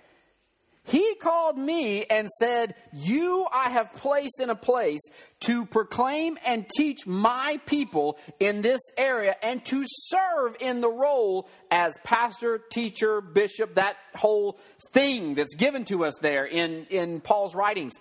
[0.87, 5.01] He called me and said, You I have placed in a place
[5.41, 11.49] to proclaim and teach my people in this area and to serve in the role
[11.73, 14.61] as pastor, teacher, bishop, that whole
[14.93, 17.95] thing that's given to us there in, in Paul's writings.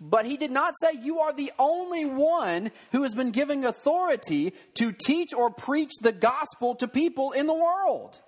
[0.00, 4.54] But he did not say, You are the only one who has been given authority
[4.74, 8.18] to teach or preach the gospel to people in the world.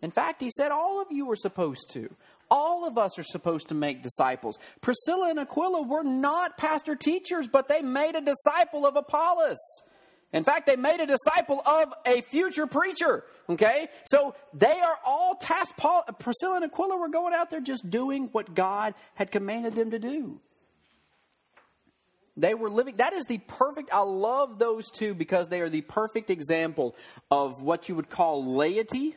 [0.00, 2.14] In fact, he said all of you are supposed to.
[2.50, 4.58] All of us are supposed to make disciples.
[4.80, 9.58] Priscilla and Aquila were not pastor teachers, but they made a disciple of Apollos.
[10.32, 13.24] In fact, they made a disciple of a future preacher.
[13.48, 13.88] Okay?
[14.06, 15.76] So they are all tasked.
[15.76, 19.90] Paul, Priscilla and Aquila were going out there just doing what God had commanded them
[19.90, 20.40] to do.
[22.36, 25.80] They were living, that is the perfect, I love those two because they are the
[25.80, 26.94] perfect example
[27.32, 29.16] of what you would call laity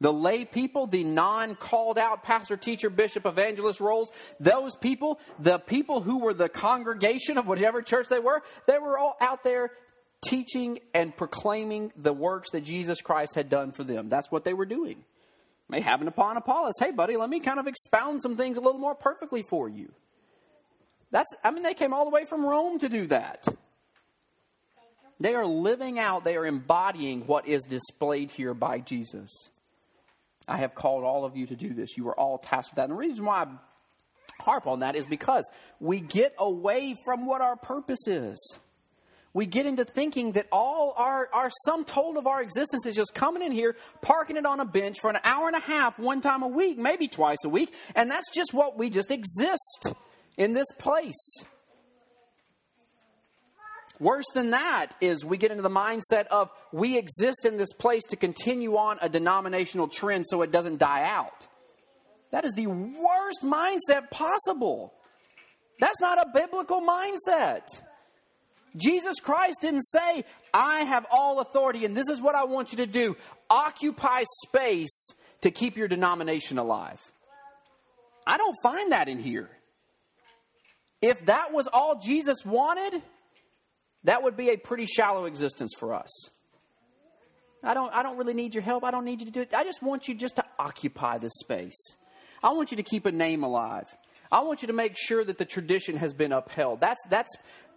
[0.00, 5.58] the lay people, the non called out pastor, teacher, bishop, evangelist roles, those people, the
[5.58, 9.70] people who were the congregation of whatever church they were, they were all out there
[10.22, 14.08] teaching and proclaiming the works that Jesus Christ had done for them.
[14.08, 15.04] That's what they were doing.
[15.68, 16.74] May happen upon Apollos.
[16.78, 19.92] Hey, buddy, let me kind of expound some things a little more perfectly for you.
[21.10, 23.46] That's, I mean, they came all the way from Rome to do that.
[25.20, 29.30] They are living out, they are embodying what is displayed here by Jesus.
[30.50, 31.96] I have called all of you to do this.
[31.96, 32.90] You are all tasked with that.
[32.90, 33.46] And the reason why I
[34.42, 35.48] harp on that is because
[35.78, 38.58] we get away from what our purpose is.
[39.32, 43.14] we get into thinking that all our, our sum total of our existence is just
[43.14, 46.20] coming in here, parking it on a bench for an hour and a half, one
[46.20, 49.92] time a week, maybe twice a week, and that's just what we just exist
[50.36, 51.44] in this place.
[54.00, 58.02] Worse than that is we get into the mindset of we exist in this place
[58.08, 61.46] to continue on a denominational trend so it doesn't die out.
[62.32, 64.94] That is the worst mindset possible.
[65.80, 67.62] That's not a biblical mindset.
[68.74, 70.24] Jesus Christ didn't say,
[70.54, 73.16] I have all authority and this is what I want you to do.
[73.50, 75.08] Occupy space
[75.42, 77.00] to keep your denomination alive.
[78.26, 79.50] I don't find that in here.
[81.02, 83.02] If that was all Jesus wanted,
[84.04, 86.10] that would be a pretty shallow existence for us.
[87.62, 88.84] I don't, I don't really need your help.
[88.84, 89.52] I don't need you to do it.
[89.54, 91.76] I just want you just to occupy this space.
[92.42, 93.86] I want you to keep a name alive.
[94.32, 96.80] I want you to make sure that the tradition has been upheld.
[96.80, 97.30] That's, that's,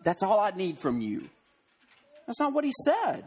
[0.03, 1.29] that's all I need from you.
[2.25, 3.25] That's not what he said.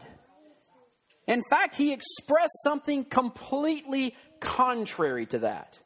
[1.27, 5.79] In fact, he expressed something completely contrary to that.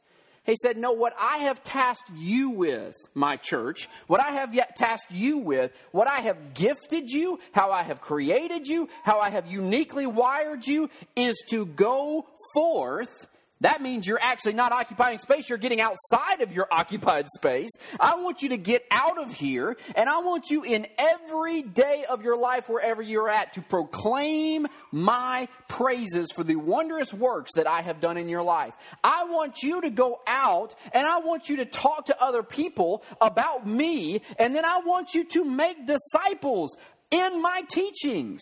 [0.43, 4.75] He said, No, what I have tasked you with, my church, what I have yet
[4.75, 9.29] tasked you with, what I have gifted you, how I have created you, how I
[9.29, 13.27] have uniquely wired you, is to go forth
[13.61, 17.69] that means you're actually not occupying space, you're getting outside of your occupied space.
[17.99, 22.03] I want you to get out of here, and I want you in every day
[22.09, 27.67] of your life, wherever you're at, to proclaim my praises for the wondrous works that
[27.67, 28.73] I have done in your life.
[29.03, 33.03] I want you to go out and I want you to talk to other people
[33.19, 36.75] about me, and then I want you to make disciples
[37.11, 38.41] in my teachings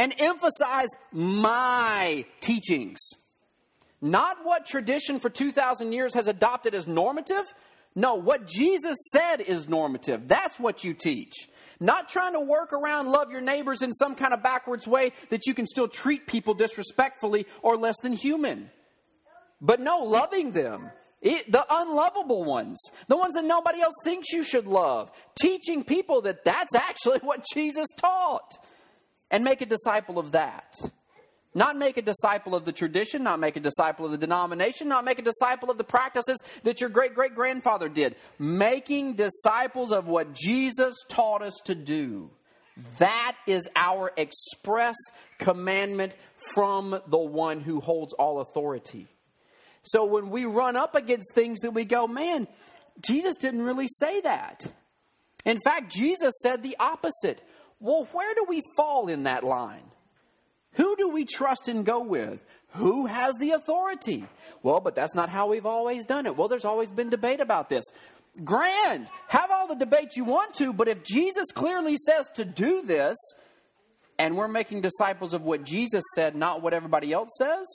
[0.00, 2.98] and emphasize my teachings.
[4.00, 7.44] Not what tradition for 2,000 years has adopted as normative.
[7.94, 10.26] No, what Jesus said is normative.
[10.26, 11.50] That's what you teach.
[11.80, 15.46] Not trying to work around love your neighbors in some kind of backwards way that
[15.46, 18.70] you can still treat people disrespectfully or less than human.
[19.60, 20.90] But no, loving them.
[21.20, 26.22] It, the unlovable ones, the ones that nobody else thinks you should love, teaching people
[26.22, 28.56] that that's actually what Jesus taught
[29.30, 30.76] and make a disciple of that.
[31.52, 35.04] Not make a disciple of the tradition, not make a disciple of the denomination, not
[35.04, 38.14] make a disciple of the practices that your great great grandfather did.
[38.38, 42.30] Making disciples of what Jesus taught us to do.
[42.98, 44.94] That is our express
[45.38, 46.14] commandment
[46.54, 49.08] from the one who holds all authority.
[49.82, 52.46] So when we run up against things that we go, man,
[53.00, 54.66] Jesus didn't really say that.
[55.44, 57.42] In fact, Jesus said the opposite.
[57.80, 59.90] Well, where do we fall in that line?
[60.72, 62.44] Who do we trust and go with?
[62.74, 64.24] Who has the authority?
[64.62, 66.36] Well, but that's not how we've always done it.
[66.36, 67.84] Well, there's always been debate about this.
[68.44, 72.82] Grand, have all the debate you want to, but if Jesus clearly says to do
[72.82, 73.16] this,
[74.18, 77.66] and we're making disciples of what Jesus said, not what everybody else says,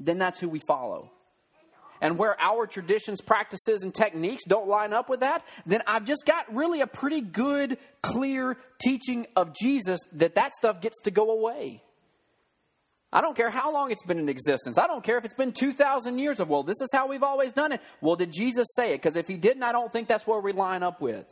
[0.00, 1.12] then that's who we follow
[2.00, 6.24] and where our traditions, practices, and techniques don't line up with that, then I've just
[6.26, 11.30] got really a pretty good, clear teaching of Jesus that that stuff gets to go
[11.30, 11.82] away.
[13.12, 14.78] I don't care how long it's been in existence.
[14.78, 17.52] I don't care if it's been 2,000 years of, well, this is how we've always
[17.52, 17.80] done it.
[18.00, 19.02] Well, did Jesus say it?
[19.02, 21.26] Because if he didn't, I don't think that's where we line up with.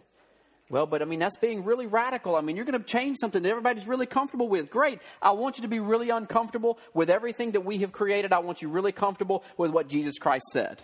[0.71, 2.37] Well, but I mean, that's being really radical.
[2.37, 4.69] I mean, you're going to change something that everybody's really comfortable with.
[4.69, 5.01] Great.
[5.23, 8.33] I want you to be really uncomfortable with everything that we have created.
[8.33, 10.83] I want you really comfortable with what Jesus Christ said.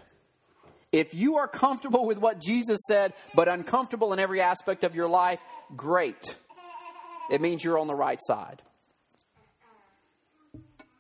[0.91, 5.09] If you are comfortable with what Jesus said, but uncomfortable in every aspect of your
[5.09, 5.41] life,
[5.76, 6.35] great.
[7.30, 8.62] It means you're on the right side.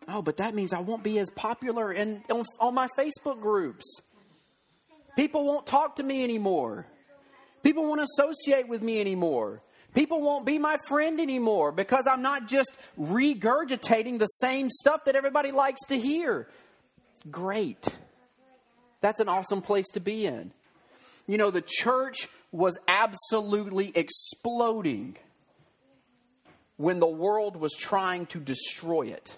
[0.08, 3.84] Oh, but that means I won't be as popular in, on, on my Facebook groups.
[5.16, 6.86] People won't talk to me anymore.
[7.64, 9.62] People won't associate with me anymore.
[9.94, 15.16] People won't be my friend anymore because I'm not just regurgitating the same stuff that
[15.16, 16.46] everybody likes to hear.
[17.30, 17.88] Great.
[19.00, 20.52] That's an awesome place to be in.
[21.26, 25.16] You know, the church was absolutely exploding
[26.76, 29.34] when the world was trying to destroy it.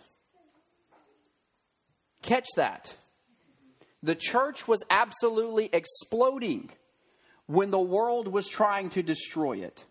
[2.23, 2.97] Catch that.
[4.03, 6.71] The church was absolutely exploding
[7.47, 9.85] when the world was trying to destroy it.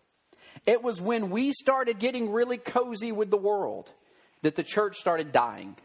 [0.64, 3.90] It was when we started getting really cozy with the world
[4.42, 5.76] that the church started dying.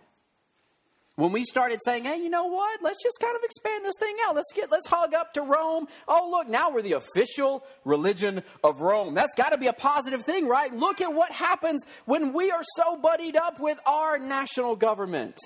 [1.16, 2.82] When we started saying, "Hey, you know what?
[2.82, 4.36] Let's just kind of expand this thing out.
[4.36, 5.88] Let's get let's hug up to Rome.
[6.08, 9.14] Oh, look, now we're the official religion of Rome.
[9.14, 10.74] That's got to be a positive thing, right?
[10.74, 15.38] Look at what happens when we are so buddied up with our national government.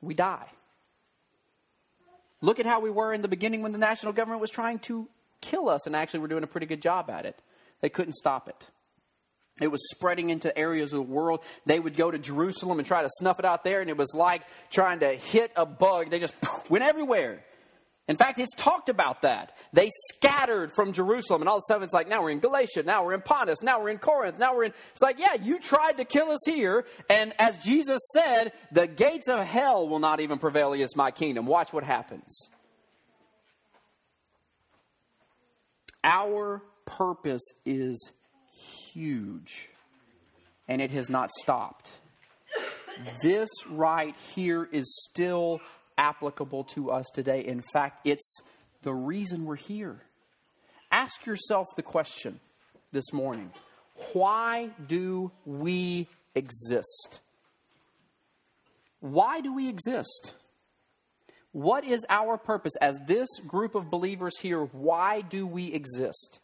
[0.00, 0.48] We die.
[2.42, 5.08] Look at how we were in the beginning when the national government was trying to
[5.40, 7.40] kill us, and actually we're doing a pretty good job at it.
[7.80, 8.66] They couldn't stop it.
[9.60, 11.44] It was spreading into areas of the world.
[11.66, 14.12] They would go to Jerusalem and try to snuff it out there, and it was
[14.14, 16.10] like trying to hit a bug.
[16.10, 16.34] They just
[16.68, 17.44] went everywhere.
[18.08, 19.52] In fact, it's talked about that.
[19.72, 22.82] They scattered from Jerusalem, and all of a sudden it's like, now we're in Galatia,
[22.82, 24.72] now we're in Pontus, now we're in Corinth, now we're in.
[24.90, 29.28] It's like, yeah, you tried to kill us here, and as Jesus said, the gates
[29.28, 31.46] of hell will not even prevail against my kingdom.
[31.46, 32.48] Watch what happens.
[36.02, 38.10] Our purpose is
[38.92, 39.68] huge,
[40.66, 41.88] and it has not stopped.
[43.22, 45.60] This right here is still
[45.98, 47.40] applicable to us today.
[47.40, 48.42] In fact, it's
[48.82, 50.02] the reason we're here.
[50.90, 52.40] Ask yourself the question
[52.92, 53.50] this morning
[54.12, 57.20] why do we exist?
[59.00, 60.34] Why do we exist?
[61.52, 64.64] What is our purpose as this group of believers here?
[64.64, 66.40] Why do we exist?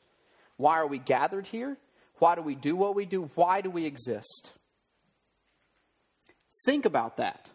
[0.56, 1.78] Why are we gathered here?
[2.18, 3.30] Why do we do what we do?
[3.34, 4.52] Why do we exist?
[6.66, 7.48] Think about that.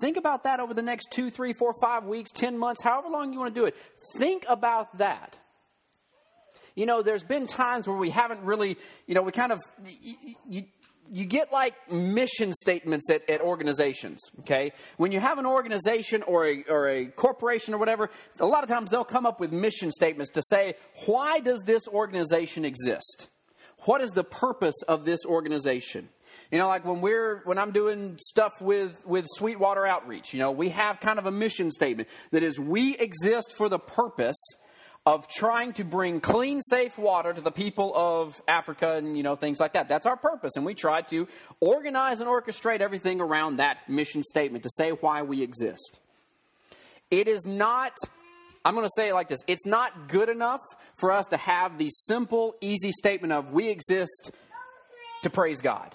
[0.00, 3.32] Think about that over the next two, three, four, five weeks, 10 months, however long
[3.32, 3.76] you want to do it.
[4.16, 5.38] Think about that.
[6.74, 8.76] You know, there's been times where we haven't really,
[9.06, 10.62] you know, we kind of, you, you,
[11.10, 14.72] you get like mission statements at, at, organizations, okay?
[14.96, 18.68] When you have an organization or a, or a corporation or whatever, a lot of
[18.68, 20.74] times they'll come up with mission statements to say,
[21.06, 23.26] why does this organization exist?
[23.80, 26.10] What is the purpose of this organization?
[26.50, 30.50] You know, like when we're when I'm doing stuff with with Sweetwater Outreach, you know,
[30.50, 34.40] we have kind of a mission statement that is we exist for the purpose
[35.04, 39.36] of trying to bring clean, safe water to the people of Africa and you know
[39.36, 39.88] things like that.
[39.88, 41.28] That's our purpose, and we try to
[41.60, 45.98] organize and orchestrate everything around that mission statement to say why we exist.
[47.10, 47.92] It is not.
[48.64, 49.40] I'm going to say it like this.
[49.46, 50.60] It's not good enough
[50.96, 54.30] for us to have the simple, easy statement of we exist
[55.22, 55.94] to praise God.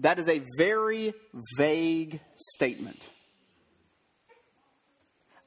[0.00, 1.12] That is a very
[1.56, 3.08] vague statement.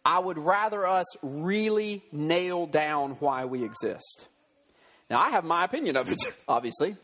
[0.05, 4.27] I would rather us really nail down why we exist.
[5.09, 6.95] Now, I have my opinion of it, obviously.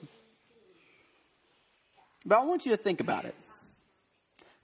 [2.25, 3.35] But I want you to think about it.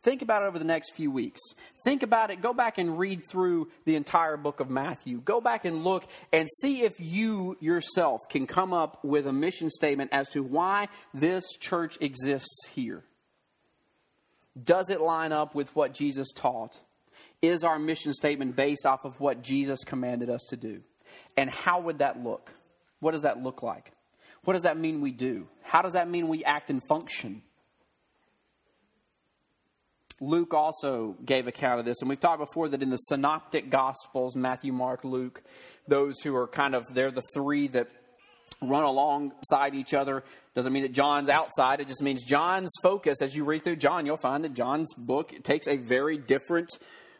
[0.05, 1.41] Think about it over the next few weeks.
[1.83, 2.39] Think about it.
[2.39, 5.19] Go back and read through the entire book of Matthew.
[5.19, 9.71] Go back and look and see if you yourself can come up with a mission
[9.71, 13.03] statement as to why this church exists here.
[14.63, 16.77] Does it line up with what Jesus taught?
[17.41, 20.81] Is our mission statement based off of what Jesus commanded us to do?
[21.35, 22.51] And how would that look?
[22.99, 23.91] What does that look like?
[24.43, 25.47] What does that mean we do?
[25.63, 27.41] How does that mean we act and function?
[30.21, 34.35] Luke also gave account of this, and we've talked before that in the synoptic gospels,
[34.35, 35.43] Matthew, Mark, Luke,
[35.87, 37.89] those who are kind of, they're the three that
[38.61, 40.23] run alongside each other.
[40.55, 41.81] Doesn't mean that John's outside.
[41.81, 43.21] It just means John's focus.
[43.21, 46.69] As you read through John, you'll find that John's book takes a very different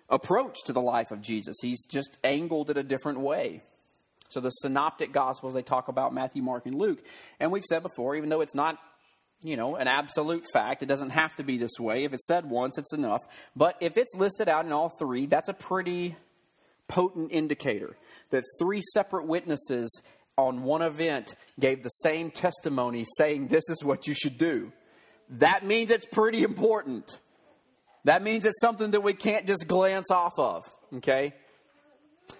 [0.10, 1.56] approach to the life of Jesus.
[1.62, 3.62] He's just angled it a different way.
[4.30, 7.04] So the synoptic gospels, they talk about Matthew, Mark, and Luke.
[7.40, 8.78] And we've said before, even though it's not
[9.42, 10.82] you know, an absolute fact.
[10.82, 12.04] It doesn't have to be this way.
[12.04, 13.22] If it's said once, it's enough.
[13.56, 16.16] But if it's listed out in all three, that's a pretty
[16.88, 17.96] potent indicator
[18.30, 20.02] that three separate witnesses
[20.38, 24.72] on one event gave the same testimony saying this is what you should do.
[25.30, 27.20] That means it's pretty important.
[28.04, 30.64] That means it's something that we can't just glance off of,
[30.98, 31.34] okay?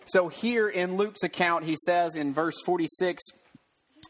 [0.06, 3.24] So here in Luke's account, he says in verse 46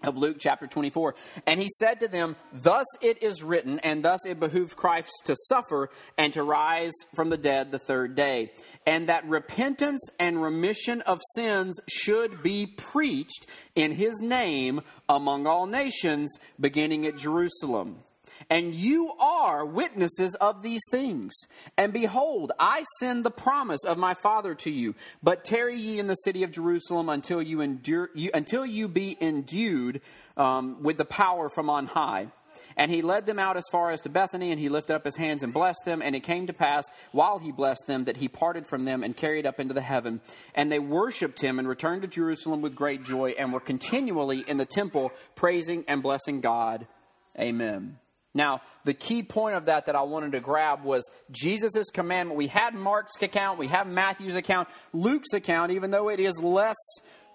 [0.03, 1.15] of Luke chapter 24.
[1.45, 5.35] And he said to them, Thus it is written, and thus it behooved Christ to
[5.47, 8.51] suffer and to rise from the dead the third day,
[8.85, 15.65] and that repentance and remission of sins should be preached in his name among all
[15.65, 18.03] nations, beginning at Jerusalem.
[18.49, 21.33] And you are witnesses of these things.
[21.77, 24.95] And behold, I send the promise of my Father to you.
[25.23, 29.17] But tarry ye in the city of Jerusalem until you endure, you, until you be
[29.19, 30.01] endued
[30.37, 32.27] um, with the power from on high.
[32.77, 35.15] And he led them out as far as to Bethany, and he lifted up his
[35.15, 36.01] hands and blessed them.
[36.01, 39.15] And it came to pass, while he blessed them, that he parted from them and
[39.15, 40.19] carried up into the heaven.
[40.53, 44.57] And they worshipped him and returned to Jerusalem with great joy, and were continually in
[44.57, 46.87] the temple praising and blessing God.
[47.39, 47.97] Amen.
[48.35, 52.37] Now, the key point of that that I wanted to grab was Jesus' commandment.
[52.37, 56.75] We had Mark's account, we have Matthew's account, Luke's account, even though it is less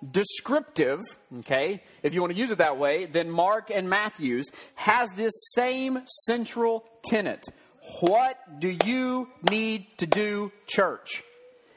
[0.09, 1.01] descriptive,
[1.41, 5.33] okay, if you want to use it that way, then Mark and Matthew's, has this
[5.55, 7.47] same central tenet.
[8.01, 11.23] What do you need to do, church?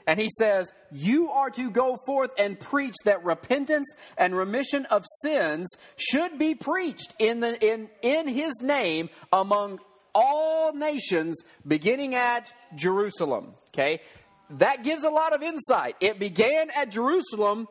[0.08, 3.88] And he says, You are to go forth and preach that repentance
[4.18, 9.80] and remission of sins should be preached in, the, in, in his name among
[10.14, 13.54] all nations, beginning at Jerusalem.
[13.70, 14.02] Okay?
[14.52, 15.96] That gives a lot of insight.
[16.00, 17.68] It began at Jerusalem,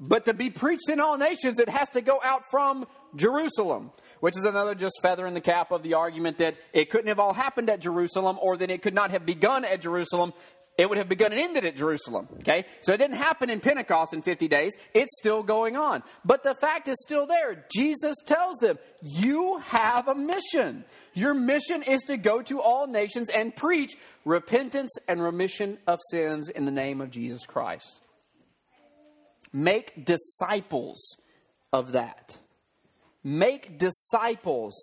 [0.00, 3.90] but to be preached in all nations, it has to go out from Jerusalem
[4.22, 7.18] which is another just feather in the cap of the argument that it couldn't have
[7.18, 10.32] all happened at Jerusalem or that it could not have begun at Jerusalem.
[10.78, 12.28] It would have begun and ended at Jerusalem.
[12.40, 12.64] Okay?
[12.80, 14.72] So it didn't happen in Pentecost in 50 days.
[14.94, 16.02] It's still going on.
[16.24, 17.66] But the fact is still there.
[17.74, 20.84] Jesus tells them, You have a mission.
[21.12, 23.92] Your mission is to go to all nations and preach
[24.24, 28.00] repentance and remission of sins in the name of Jesus Christ.
[29.52, 31.18] Make disciples
[31.70, 32.38] of that.
[33.22, 34.74] Make disciples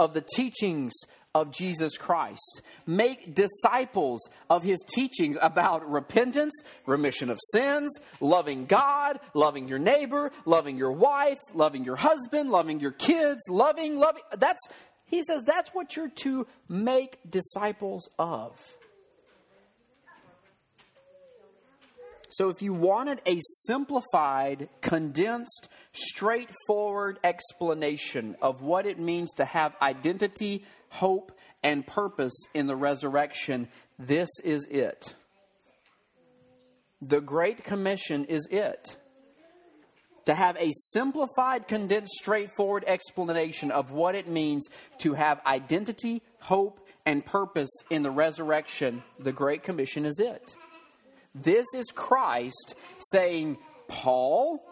[0.00, 0.94] of the teachings
[1.34, 2.62] of Jesus Christ.
[2.86, 6.52] Make disciples of his teachings about repentance,
[6.86, 12.80] remission of sins, loving God, loving your neighbor, loving your wife, loving your husband, loving
[12.80, 14.22] your kids, loving, loving.
[14.38, 14.60] That's,
[15.06, 18.56] he says, that's what you're to make disciples of.
[22.36, 29.76] So, if you wanted a simplified, condensed, straightforward explanation of what it means to have
[29.80, 30.64] identity,
[30.94, 31.32] hope,
[31.62, 33.68] and purpose in the resurrection,
[33.98, 35.14] this is it.
[37.02, 38.96] The Great Commission is it.
[40.26, 44.66] To have a simplified, condensed, straightforward explanation of what it means
[44.98, 50.54] to have identity, hope, and purpose in the resurrection, the Great Commission is it.
[51.34, 52.76] This is Christ
[53.10, 54.64] saying, Paul,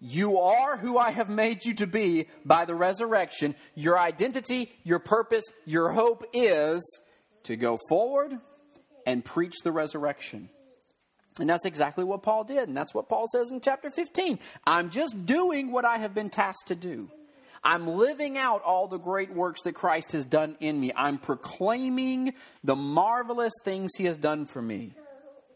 [0.00, 3.54] you are who I have made you to be by the resurrection.
[3.74, 7.00] Your identity, your purpose, your hope is
[7.44, 8.38] to go forward
[9.06, 10.50] and preach the resurrection.
[11.40, 12.68] And that's exactly what Paul did.
[12.68, 14.38] And that's what Paul says in chapter 15.
[14.66, 17.10] I'm just doing what I have been tasked to do.
[17.62, 20.92] I'm living out all the great works that Christ has done in me.
[20.94, 24.92] I'm proclaiming the marvelous things he has done for me.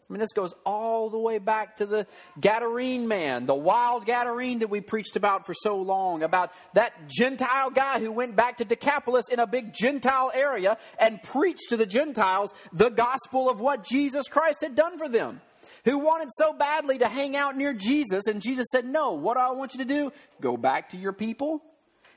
[0.09, 2.05] I mean, this goes all the way back to the
[2.39, 7.69] Gadarene man, the wild Gadarene that we preached about for so long, about that Gentile
[7.69, 11.85] guy who went back to Decapolis in a big Gentile area and preached to the
[11.85, 15.41] Gentiles the gospel of what Jesus Christ had done for them.
[15.85, 19.41] Who wanted so badly to hang out near Jesus, and Jesus said, No, what do
[19.41, 20.11] I want you to do?
[20.39, 21.61] Go back to your people,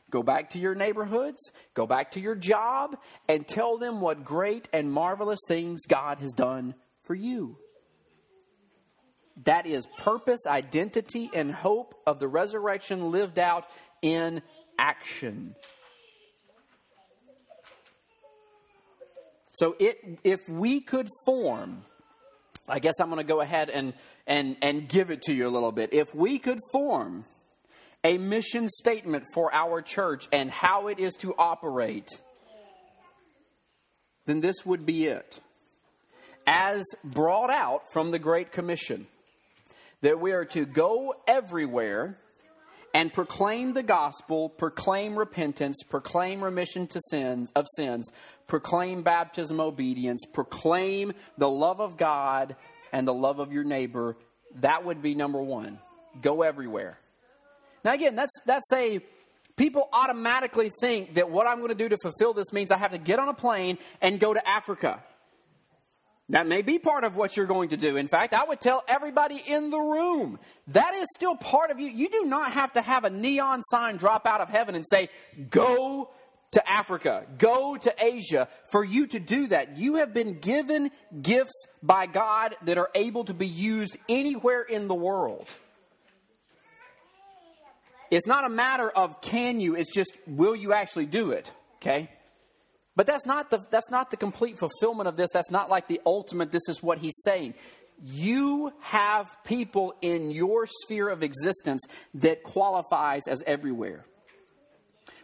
[0.08, 2.96] Go back to your neighborhoods, go back to your job,
[3.28, 7.58] and tell them what great and marvelous things God has done for you.
[9.44, 13.66] That is purpose, identity, and hope of the resurrection lived out
[14.00, 14.42] in
[14.78, 15.54] action.
[19.54, 21.84] So it, if we could form,
[22.68, 23.94] I guess I'm going to go ahead and,
[24.26, 25.92] and, and give it to you a little bit.
[25.92, 27.24] If we could form
[28.04, 32.10] a mission statement for our church and how it is to operate,
[34.26, 35.40] then this would be it.
[36.46, 39.06] As brought out from the Great Commission
[40.02, 42.18] that we are to go everywhere
[42.94, 48.10] and proclaim the gospel, proclaim repentance, proclaim remission to sins of sins,
[48.46, 52.56] proclaim baptism obedience, proclaim the love of God
[52.92, 54.16] and the love of your neighbor.
[54.60, 55.78] That would be number 1.
[56.22, 56.98] Go everywhere.
[57.84, 59.00] Now again, that's that's a
[59.56, 62.92] people automatically think that what I'm going to do to fulfill this means I have
[62.92, 65.02] to get on a plane and go to Africa.
[66.30, 67.96] That may be part of what you're going to do.
[67.96, 71.88] In fact, I would tell everybody in the room that is still part of you.
[71.88, 75.08] You do not have to have a neon sign drop out of heaven and say,
[75.50, 76.10] go
[76.52, 79.76] to Africa, go to Asia for you to do that.
[79.76, 80.90] You have been given
[81.22, 85.48] gifts by God that are able to be used anywhere in the world.
[88.10, 92.10] It's not a matter of can you, it's just will you actually do it, okay?
[92.96, 95.28] But that's not the that's not the complete fulfillment of this.
[95.32, 97.54] That's not like the ultimate this is what he's saying.
[98.02, 101.84] You have people in your sphere of existence
[102.14, 104.04] that qualifies as everywhere.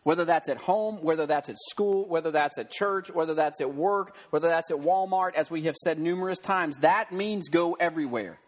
[0.04, 3.74] Whether that's at home, whether that's at school, whether that's at church, whether that's at
[3.74, 8.38] work, whether that's at Walmart, as we have said numerous times, that means go everywhere.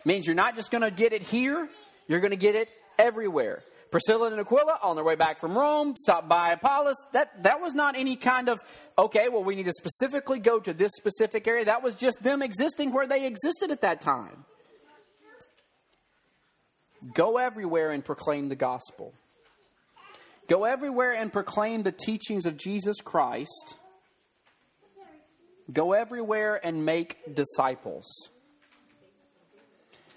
[0.00, 1.68] It means you're not just going to get it here,
[2.06, 3.62] you're going to get it everywhere.
[3.94, 6.96] Priscilla and Aquila on their way back from Rome stopped by Apollos.
[7.12, 8.58] That, that was not any kind of,
[8.98, 11.66] okay, well, we need to specifically go to this specific area.
[11.66, 14.46] That was just them existing where they existed at that time.
[17.14, 19.14] Go everywhere and proclaim the gospel.
[20.48, 23.76] Go everywhere and proclaim the teachings of Jesus Christ.
[25.72, 28.12] Go everywhere and make disciples.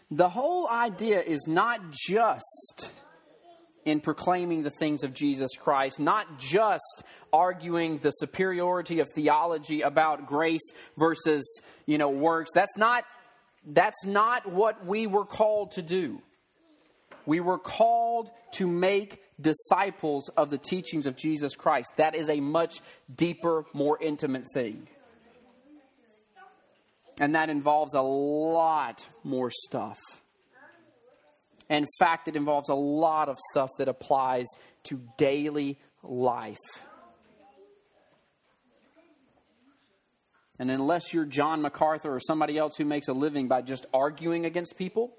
[0.10, 2.90] The whole idea is not just
[3.88, 10.28] in proclaiming the things of Jesus Christ, not just arguing the superiority of theology about
[10.28, 12.52] grace versus, you know, works.
[12.54, 13.06] That's not
[13.66, 16.22] that's not what we were called to do.
[17.26, 21.94] We were called to make disciples of the teachings of Jesus Christ.
[21.96, 22.82] That is a much
[23.14, 24.90] deeper, more intimate thing.
[27.22, 29.98] And that involves a lot more stuff.
[31.70, 34.46] In fact, it involves a lot of stuff that applies
[34.84, 36.58] to daily life.
[40.60, 44.46] And unless you're John MacArthur or somebody else who makes a living by just arguing
[44.46, 45.14] against people,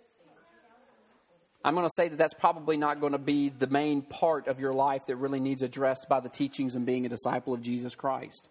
[1.64, 4.58] I'm going to say that that's probably not going to be the main part of
[4.58, 7.94] your life that really needs addressed by the teachings and being a disciple of Jesus
[7.94, 8.48] Christ.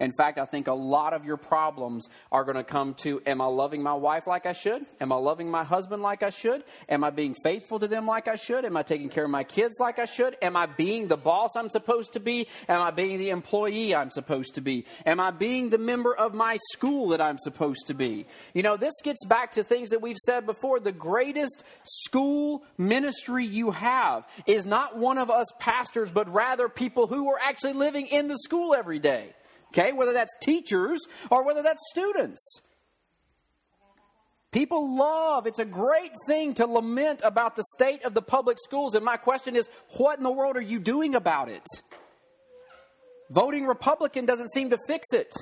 [0.00, 3.40] In fact, I think a lot of your problems are going to come to Am
[3.40, 4.84] I loving my wife like I should?
[5.00, 6.64] Am I loving my husband like I should?
[6.88, 8.64] Am I being faithful to them like I should?
[8.64, 10.36] Am I taking care of my kids like I should?
[10.42, 12.48] Am I being the boss I'm supposed to be?
[12.68, 14.84] Am I being the employee I'm supposed to be?
[15.06, 18.26] Am I being the member of my school that I'm supposed to be?
[18.52, 20.80] You know, this gets back to things that we've said before.
[20.80, 27.06] The greatest school ministry you have is not one of us pastors, but rather people
[27.06, 29.32] who are actually living in the school every day
[29.76, 29.92] okay?
[29.92, 31.00] Whether that's teachers
[31.30, 32.60] or whether that's students.
[34.52, 38.94] People love, it's a great thing to lament about the state of the public schools.
[38.94, 41.66] And my question is, what in the world are you doing about it?
[43.30, 45.34] Voting Republican doesn't seem to fix it.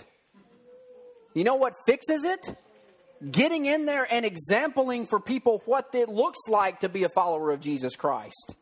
[1.35, 2.57] You know what fixes it?
[3.31, 7.51] Getting in there and exempling for people what it looks like to be a follower
[7.51, 8.57] of Jesus Christ.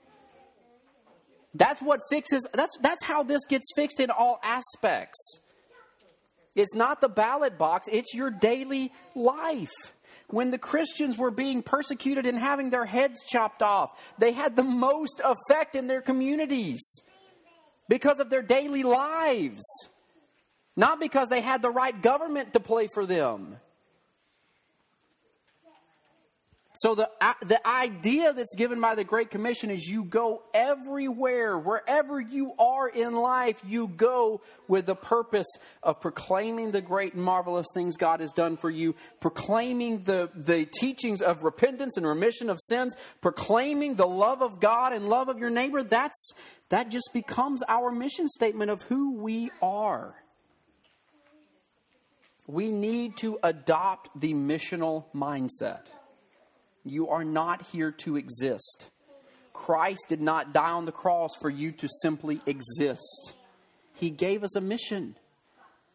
[1.55, 5.41] That's what fixes that's that's how this gets fixed in all aspects.
[6.55, 9.71] It's not the ballot box, it's your daily life.
[10.29, 14.63] When the Christians were being persecuted and having their heads chopped off, they had the
[14.63, 16.81] most effect in their communities
[17.89, 19.61] because of their daily lives,
[20.77, 23.57] not because they had the right government to play for them.
[26.81, 31.59] So the, uh, the idea that's given by the Great Commission is you go everywhere,
[31.59, 35.47] wherever you are in life, you go with the purpose
[35.83, 40.65] of proclaiming the great and marvelous things God has done for you, proclaiming the, the
[40.65, 45.39] teachings of repentance and remission of sins, proclaiming the love of God and love of
[45.39, 45.83] your neighbor.
[45.83, 46.33] That's,
[46.71, 50.15] that just becomes our mission statement of who we are.
[52.47, 55.89] We need to adopt the missional mindset.
[56.85, 58.89] You are not here to exist.
[59.53, 63.35] Christ did not die on the cross for you to simply exist.
[63.95, 65.17] He gave us a mission,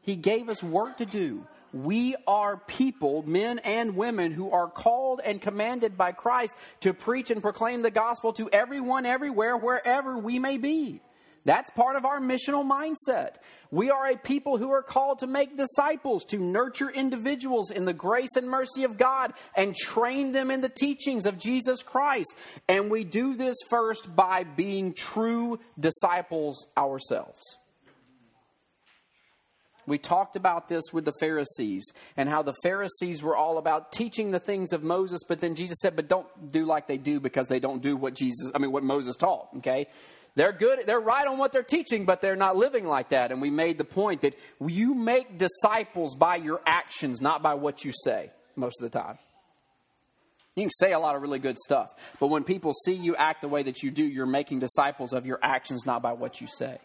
[0.01, 1.47] He gave us work to do.
[1.73, 7.29] We are people, men and women, who are called and commanded by Christ to preach
[7.29, 11.01] and proclaim the gospel to everyone, everywhere, wherever we may be.
[11.45, 13.35] That's part of our missional mindset.
[13.69, 17.93] We are a people who are called to make disciples, to nurture individuals in the
[17.93, 22.35] grace and mercy of God and train them in the teachings of Jesus Christ.
[22.67, 27.41] And we do this first by being true disciples ourselves.
[29.87, 31.85] We talked about this with the Pharisees
[32.17, 35.77] and how the Pharisees were all about teaching the things of Moses, but then Jesus
[35.79, 38.71] said, but don't do like they do because they don't do what Jesus, I mean,
[38.71, 39.85] what Moses taught, okay?
[40.35, 43.31] They're good, they're right on what they're teaching, but they're not living like that.
[43.31, 47.85] And we made the point that you make disciples by your actions, not by what
[47.85, 49.17] you say, most of the time.
[50.55, 53.41] You can say a lot of really good stuff, but when people see you act
[53.41, 56.47] the way that you do, you're making disciples of your actions, not by what you
[56.47, 56.79] say.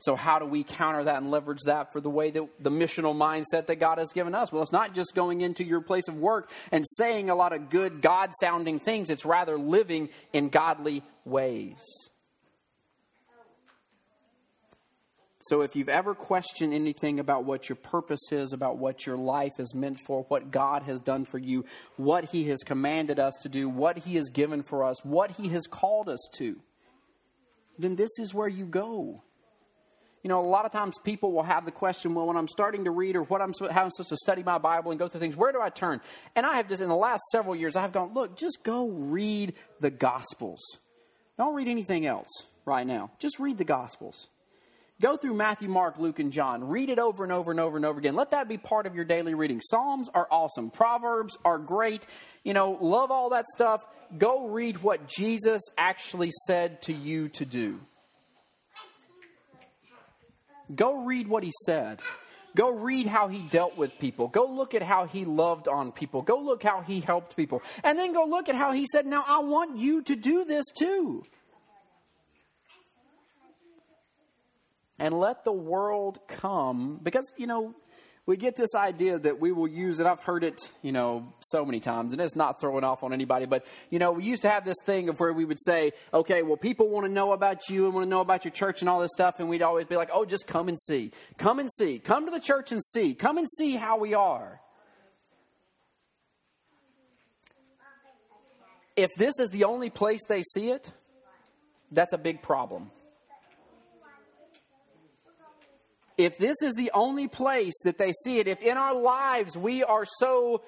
[0.00, 3.16] So, how do we counter that and leverage that for the way that the missional
[3.16, 4.52] mindset that God has given us?
[4.52, 7.68] Well, it's not just going into your place of work and saying a lot of
[7.68, 11.82] good, God sounding things, it's rather living in godly ways.
[15.48, 19.58] So, if you've ever questioned anything about what your purpose is, about what your life
[19.58, 21.64] is meant for, what God has done for you,
[21.96, 25.48] what He has commanded us to do, what He has given for us, what He
[25.48, 26.60] has called us to,
[27.78, 29.22] then this is where you go.
[30.22, 32.84] You know, a lot of times people will have the question, well, when I'm starting
[32.84, 35.36] to read or what I'm, I'm supposed to study my Bible and go through things,
[35.36, 36.02] where do I turn?
[36.36, 38.88] And I have just, in the last several years, I have gone, look, just go
[38.88, 40.60] read the Gospels.
[41.38, 42.28] Don't read anything else
[42.66, 43.12] right now.
[43.18, 44.28] Just read the Gospels.
[45.00, 46.68] Go through Matthew, Mark, Luke, and John.
[46.68, 48.16] Read it over and over and over and over again.
[48.16, 49.60] Let that be part of your daily reading.
[49.60, 50.70] Psalms are awesome.
[50.70, 52.04] Proverbs are great.
[52.42, 53.84] You know, love all that stuff.
[54.16, 57.78] Go read what Jesus actually said to you to do.
[60.74, 62.00] Go read what he said.
[62.56, 64.26] Go read how he dealt with people.
[64.26, 66.22] Go look at how he loved on people.
[66.22, 67.62] Go look how he helped people.
[67.84, 70.64] And then go look at how he said, Now I want you to do this
[70.76, 71.24] too.
[74.98, 76.98] And let the world come.
[77.02, 77.74] Because, you know,
[78.28, 81.64] we get this idea that we will use, and I've heard it, you know, so
[81.64, 84.50] many times, and it's not throwing off on anybody, but, you know, we used to
[84.50, 87.70] have this thing of where we would say, okay, well, people want to know about
[87.70, 89.86] you and want to know about your church and all this stuff, and we'd always
[89.86, 91.10] be like, oh, just come and see.
[91.38, 91.98] Come and see.
[91.98, 93.14] Come to the church and see.
[93.14, 94.60] Come and see how we are.
[98.94, 100.92] If this is the only place they see it,
[101.90, 102.90] that's a big problem.
[106.18, 109.84] If this is the only place that they see it, if in our lives we
[109.84, 110.62] are so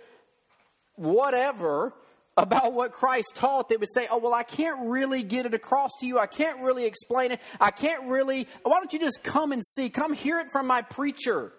[0.94, 1.92] whatever
[2.36, 5.90] about what Christ taught, they would say, Oh, well, I can't really get it across
[6.00, 6.18] to you.
[6.18, 7.40] I can't really explain it.
[7.60, 8.46] I can't really.
[8.62, 9.90] Why don't you just come and see?
[9.90, 11.52] Come hear it from my preacher.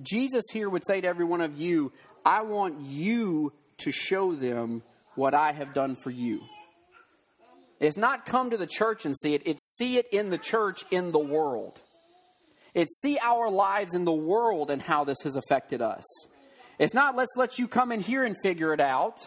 [0.00, 1.92] Jesus here would say to every one of you,
[2.24, 4.82] I want you to show them
[5.16, 6.42] what I have done for you.
[7.80, 10.84] It's not come to the church and see it, it's see it in the church
[10.90, 11.80] in the world.
[12.74, 16.04] It's see our lives in the world and how this has affected us.
[16.78, 19.18] It's not let's let you come in here and figure it out.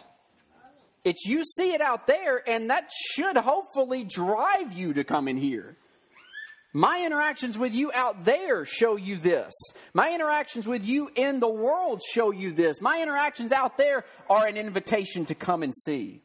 [1.04, 5.36] It's you see it out there, and that should hopefully drive you to come in
[5.36, 5.76] here.
[6.72, 9.52] My interactions with you out there show you this.
[9.92, 12.80] My interactions with you in the world show you this.
[12.80, 16.22] My interactions out there are an invitation to come and see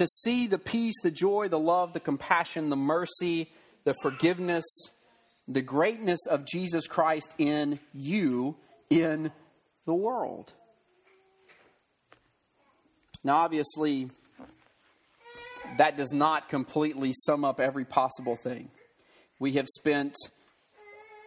[0.00, 3.50] to see the peace, the joy, the love, the compassion, the mercy,
[3.84, 4.64] the forgiveness,
[5.46, 8.56] the greatness of Jesus Christ in you,
[8.88, 9.30] in
[9.84, 10.54] the world.
[13.22, 14.08] Now, obviously,
[15.76, 18.70] that does not completely sum up every possible thing.
[19.38, 20.14] We have spent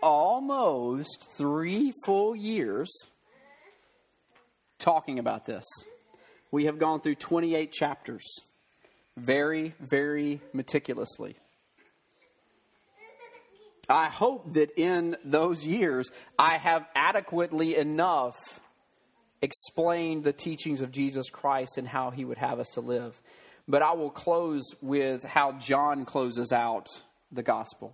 [0.02, 2.92] almost three full years
[4.80, 5.64] talking about this.
[6.50, 8.42] We have gone through 28 chapters
[9.18, 11.36] very, very meticulously.
[13.90, 16.10] I hope that in those years
[16.40, 18.36] I have adequately enough
[19.42, 23.22] explained the teachings of Jesus Christ and how he would have us to live.
[23.68, 26.88] But I will close with how John closes out
[27.32, 27.94] the gospel.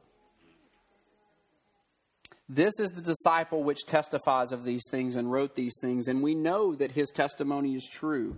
[2.47, 6.33] This is the disciple which testifies of these things and wrote these things, and we
[6.33, 8.37] know that his testimony is true.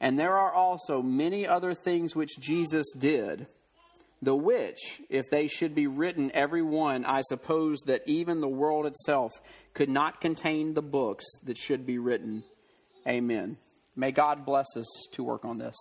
[0.00, 3.46] And there are also many other things which Jesus did,
[4.20, 8.86] the which, if they should be written every one, I suppose that even the world
[8.86, 9.32] itself
[9.74, 12.44] could not contain the books that should be written.
[13.06, 13.56] Amen.
[13.94, 15.74] May God bless us to work on this.